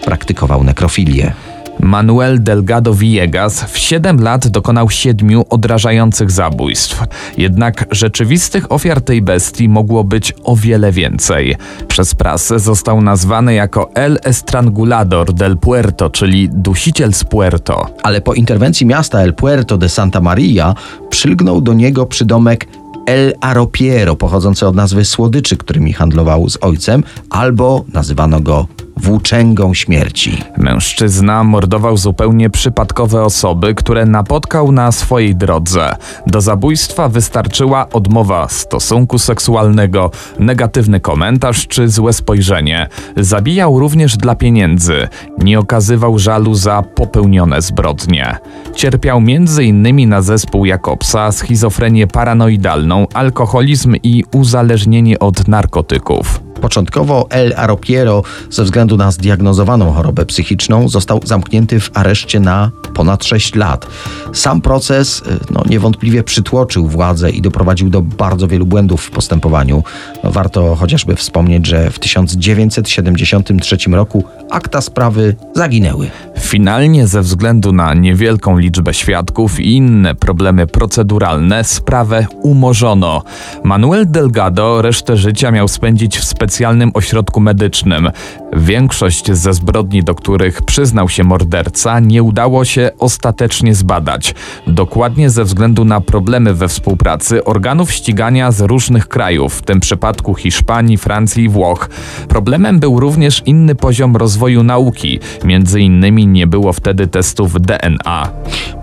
praktykował 0.05 0.63
nekrofilię. 0.63 1.33
Manuel 1.79 2.43
Delgado 2.43 2.93
Villegas 2.93 3.63
w 3.63 3.77
7 3.77 4.21
lat 4.23 4.47
dokonał 4.47 4.89
siedmiu 4.89 5.45
odrażających 5.49 6.31
zabójstw. 6.31 7.03
Jednak 7.37 7.85
rzeczywistych 7.91 8.71
ofiar 8.71 9.01
tej 9.01 9.21
bestii 9.21 9.69
mogło 9.69 10.03
być 10.03 10.33
o 10.43 10.55
wiele 10.55 10.91
więcej. 10.91 11.55
Przez 11.87 12.15
prasę 12.15 12.59
został 12.59 13.01
nazwany 13.01 13.53
jako 13.53 13.89
El 13.93 14.19
Estrangulador 14.23 15.33
del 15.33 15.57
Puerto, 15.57 16.09
czyli 16.09 16.49
dusiciel 16.49 17.13
z 17.13 17.23
Puerto. 17.23 17.85
Ale 18.03 18.21
po 18.21 18.33
interwencji 18.33 18.85
miasta 18.85 19.21
El 19.21 19.33
Puerto 19.33 19.77
de 19.77 19.89
Santa 19.89 20.21
Maria 20.21 20.75
przylgnął 21.09 21.61
do 21.61 21.73
niego 21.73 22.05
przydomek 22.05 22.67
El 23.05 23.33
Aropiero, 23.41 24.15
pochodzący 24.15 24.67
od 24.67 24.75
nazwy 24.75 25.05
słodyczy, 25.05 25.57
którymi 25.57 25.93
handlował 25.93 26.49
z 26.49 26.57
ojcem, 26.61 27.03
albo 27.29 27.85
nazywano 27.93 28.39
go 28.39 28.67
włóczęgą 28.97 29.73
śmierci. 29.73 30.43
Mężczyzna 30.57 31.43
mordował 31.43 31.97
zupełnie 31.97 32.49
przypadkowe 32.49 33.23
osoby, 33.23 33.75
które 33.75 34.05
napotkał 34.05 34.71
na 34.71 34.91
swojej 34.91 35.35
drodze. 35.35 35.95
Do 36.27 36.41
zabójstwa 36.41 37.09
wystarczyła 37.09 37.89
odmowa 37.89 38.47
stosunku 38.47 39.19
seksualnego, 39.19 40.11
negatywny 40.39 40.99
komentarz 40.99 41.67
czy 41.67 41.89
złe 41.89 42.13
spojrzenie. 42.13 42.87
Zabijał 43.17 43.79
również 43.79 44.17
dla 44.17 44.35
pieniędzy. 44.35 45.07
Nie 45.37 45.59
okazywał 45.59 46.19
żalu 46.19 46.53
za 46.53 46.83
popełnione 46.95 47.61
zbrodnie. 47.61 48.37
Cierpiał 48.75 49.17
m.in. 49.17 50.09
na 50.09 50.21
zespół 50.21 50.65
Jakobsa, 50.65 51.31
schizofrenię 51.31 52.07
paranoidalną, 52.07 53.07
alkoholizm 53.13 53.95
i 54.03 54.23
uzależnienie 54.31 55.19
od 55.19 55.47
narkotyków. 55.47 56.46
Początkowo 56.61 57.27
El 57.29 57.53
Aropiero 57.57 58.23
ze 58.49 58.63
względu 58.63 58.97
na 58.97 59.11
zdiagnozowaną 59.11 59.91
chorobę 59.93 60.25
psychiczną 60.25 60.89
został 60.89 61.19
zamknięty 61.23 61.79
w 61.79 61.91
areszcie 61.93 62.39
na 62.39 62.71
ponad 62.93 63.23
6 63.23 63.55
lat. 63.55 63.87
Sam 64.33 64.61
proces 64.61 65.19
y, 65.19 65.23
no, 65.51 65.63
niewątpliwie 65.69 66.23
przytłoczył 66.23 66.87
władzę 66.87 67.29
i 67.29 67.41
doprowadził 67.41 67.89
do 67.89 68.01
bardzo 68.01 68.47
wielu 68.47 68.65
błędów 68.65 69.01
w 69.01 69.11
postępowaniu. 69.11 69.83
No, 70.23 70.31
warto 70.31 70.75
chociażby 70.75 71.15
wspomnieć, 71.15 71.67
że 71.67 71.89
w 71.89 71.99
1973 71.99 73.77
roku 73.91 74.23
akta 74.51 74.81
sprawy 74.81 75.35
zaginęły. 75.55 76.09
Finalnie 76.47 77.07
ze 77.07 77.21
względu 77.21 77.73
na 77.73 77.93
niewielką 77.93 78.57
liczbę 78.57 78.93
świadków 78.93 79.59
i 79.59 79.75
inne 79.75 80.15
problemy 80.15 80.67
proceduralne 80.67 81.63
sprawę 81.63 82.27
umorzono. 82.41 83.23
Manuel 83.63 84.11
Delgado 84.11 84.81
resztę 84.81 85.17
życia 85.17 85.51
miał 85.51 85.67
spędzić 85.67 86.17
w 86.17 86.23
specjalnym 86.23 86.91
ośrodku 86.93 87.39
medycznym. 87.39 88.09
Większość 88.53 89.31
ze 89.31 89.53
zbrodni, 89.53 90.03
do 90.03 90.15
których 90.15 90.61
przyznał 90.61 91.09
się 91.09 91.23
morderca, 91.23 91.99
nie 91.99 92.23
udało 92.23 92.65
się 92.65 92.91
ostatecznie 92.99 93.75
zbadać. 93.75 94.35
Dokładnie 94.67 95.29
ze 95.29 95.43
względu 95.43 95.85
na 95.85 96.01
problemy 96.01 96.53
we 96.53 96.67
współpracy 96.67 97.43
organów 97.43 97.91
ścigania 97.91 98.51
z 98.51 98.61
różnych 98.61 99.07
krajów, 99.07 99.53
w 99.53 99.61
tym 99.61 99.79
przypadku 99.79 100.35
Hiszpanii, 100.35 100.97
Francji 100.97 101.43
i 101.43 101.49
Włoch. 101.49 101.89
Problemem 102.27 102.79
był 102.79 102.99
również 102.99 103.43
inny 103.45 103.75
poziom 103.75 104.15
rozwoju 104.15 104.63
nauki, 104.63 105.19
między 105.43 105.81
innymi 105.81 106.36
nie 106.37 106.47
było 106.47 106.73
wtedy 106.73 107.07
testów 107.07 107.61
DNA. 107.61 108.29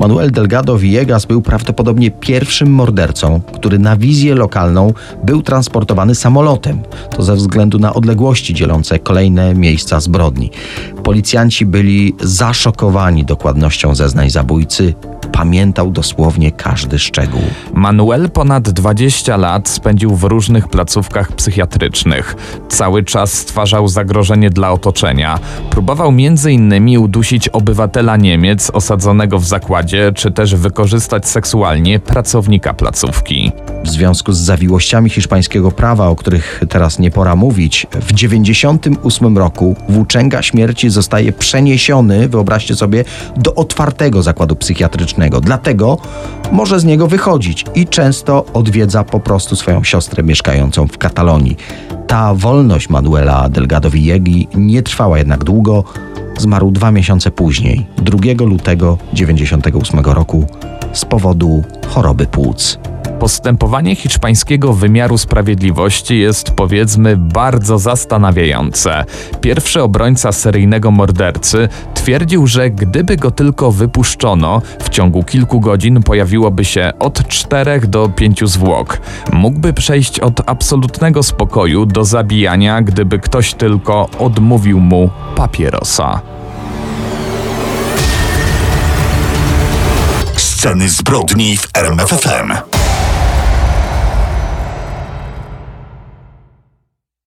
Manuel 0.01 0.31
Delgado 0.31 0.79
Villegas 0.79 1.27
był 1.27 1.43
prawdopodobnie 1.43 2.11
pierwszym 2.11 2.71
mordercą, 2.71 3.41
który 3.55 3.79
na 3.79 3.97
wizję 3.97 4.35
lokalną 4.35 4.93
był 5.25 5.43
transportowany 5.43 6.15
samolotem. 6.15 6.83
To 7.17 7.23
ze 7.23 7.35
względu 7.35 7.79
na 7.79 7.95
odległości 7.95 8.55
dzielące 8.55 8.99
kolejne 8.99 9.55
miejsca 9.55 10.01
zbrodni. 10.01 10.51
Policjanci 11.05 11.67
byli 11.67 12.15
zaszokowani 12.21 13.25
dokładnością 13.25 13.95
zeznań 13.95 14.31
zabójcy. 14.31 14.95
Pamiętał 15.33 15.91
dosłownie 15.91 16.53
każdy 16.53 16.99
szczegół. 16.99 17.43
Manuel 17.75 18.31
ponad 18.31 18.71
20 18.71 19.37
lat 19.37 19.69
spędził 19.69 20.17
w 20.17 20.25
różnych 20.25 20.69
placówkach 20.69 21.33
psychiatrycznych. 21.33 22.37
Cały 22.69 23.03
czas 23.03 23.33
stwarzał 23.33 23.89
zagrożenie 23.89 24.51
dla 24.51 24.73
otoczenia. 24.73 25.39
Próbował 25.71 26.13
innymi 26.51 26.99
udusić 26.99 27.49
obywatela 27.49 28.17
Niemiec 28.17 28.71
osadzonego 28.71 29.39
w 29.39 29.47
zakładzie, 29.47 30.13
czy 30.15 30.31
też 30.31 30.55
wykorzystać 30.55 31.29
seksualnie 31.29 32.01
pracownika 32.01 32.75
placówki. 32.75 33.53
W 33.85 33.89
związku 33.89 34.33
z 34.33 34.39
zawiłościami 34.39 35.11
hiszpańskiego 35.11 35.71
prawa, 35.71 36.09
o 36.09 36.17
których 36.17 36.61
teraz 36.69 36.99
nie 36.99 37.11
pora 37.11 37.37
mówić, 37.37 37.87
w 37.93 38.13
98 38.13 39.39
roku 39.39 39.77
włóczęga 39.89 40.43
śmierci 40.43 40.91
zostaje 40.95 41.33
przeniesiony, 41.33 42.29
wyobraźcie 42.29 42.75
sobie, 42.75 43.05
do 43.37 43.55
otwartego 43.55 44.23
zakładu 44.23 44.57
psychiatrycznego. 44.57 45.41
Dlatego 45.41 45.99
może 46.53 46.81
z 46.81 46.85
niego 46.85 47.07
wychodzić 47.07 47.65
i 47.75 47.87
często 47.87 48.45
odwiedza 48.53 49.05
po 49.05 49.21
prostu 49.21 49.57
swoją 49.57 49.85
siostrę 49.85 50.23
mieszkającą 50.23 50.87
w 50.87 50.99
Katalonii. 50.99 51.57
Ta 52.07 52.35
wolność 52.35 52.89
Manuela 52.89 53.49
Delgado 53.49 53.91
Villegi 53.91 54.49
nie 54.55 54.83
trwała 54.83 55.19
jednak 55.19 55.45
długo. 55.45 55.85
Zmarł 56.39 56.71
dwa 56.71 56.91
miesiące 56.91 57.31
później, 57.31 57.87
2 57.97 58.19
lutego 58.45 58.99
98 59.13 60.01
roku, 60.01 60.47
z 60.93 61.05
powodu 61.05 61.65
choroby 61.89 62.27
płuc. 62.27 62.79
Postępowanie 63.21 63.97
hiszpańskiego 63.97 64.73
wymiaru 64.73 65.19
sprawiedliwości 65.19 66.19
jest 66.19 66.51
powiedzmy 66.51 67.17
bardzo 67.17 67.79
zastanawiające. 67.79 69.05
Pierwszy 69.41 69.83
obrońca 69.83 70.33
seryjnego 70.33 70.91
mordercy 70.91 71.69
twierdził, 71.95 72.47
że 72.47 72.71
gdyby 72.71 73.17
go 73.17 73.31
tylko 73.31 73.73
wypuszczono, 73.73 74.63
w 74.81 74.89
ciągu 74.89 75.23
kilku 75.23 75.61
godzin 75.61 76.03
pojawiłoby 76.03 76.65
się 76.65 76.93
od 76.99 77.29
czterech 77.29 77.87
do 77.87 78.09
pięciu 78.09 78.47
zwłok. 78.47 79.01
Mógłby 79.33 79.73
przejść 79.73 80.21
od 80.21 80.41
absolutnego 80.47 81.23
spokoju 81.23 81.87
do 81.87 82.05
zabijania, 82.05 82.83
gdyby 82.83 83.19
ktoś 83.19 83.55
tylko 83.55 84.09
odmówił 84.19 84.81
mu 84.81 85.11
papierosa. 85.37 86.21
Sceny 90.37 90.89
zbrodni 90.89 91.57
w 91.57 91.69
RMFFM. 91.75 92.74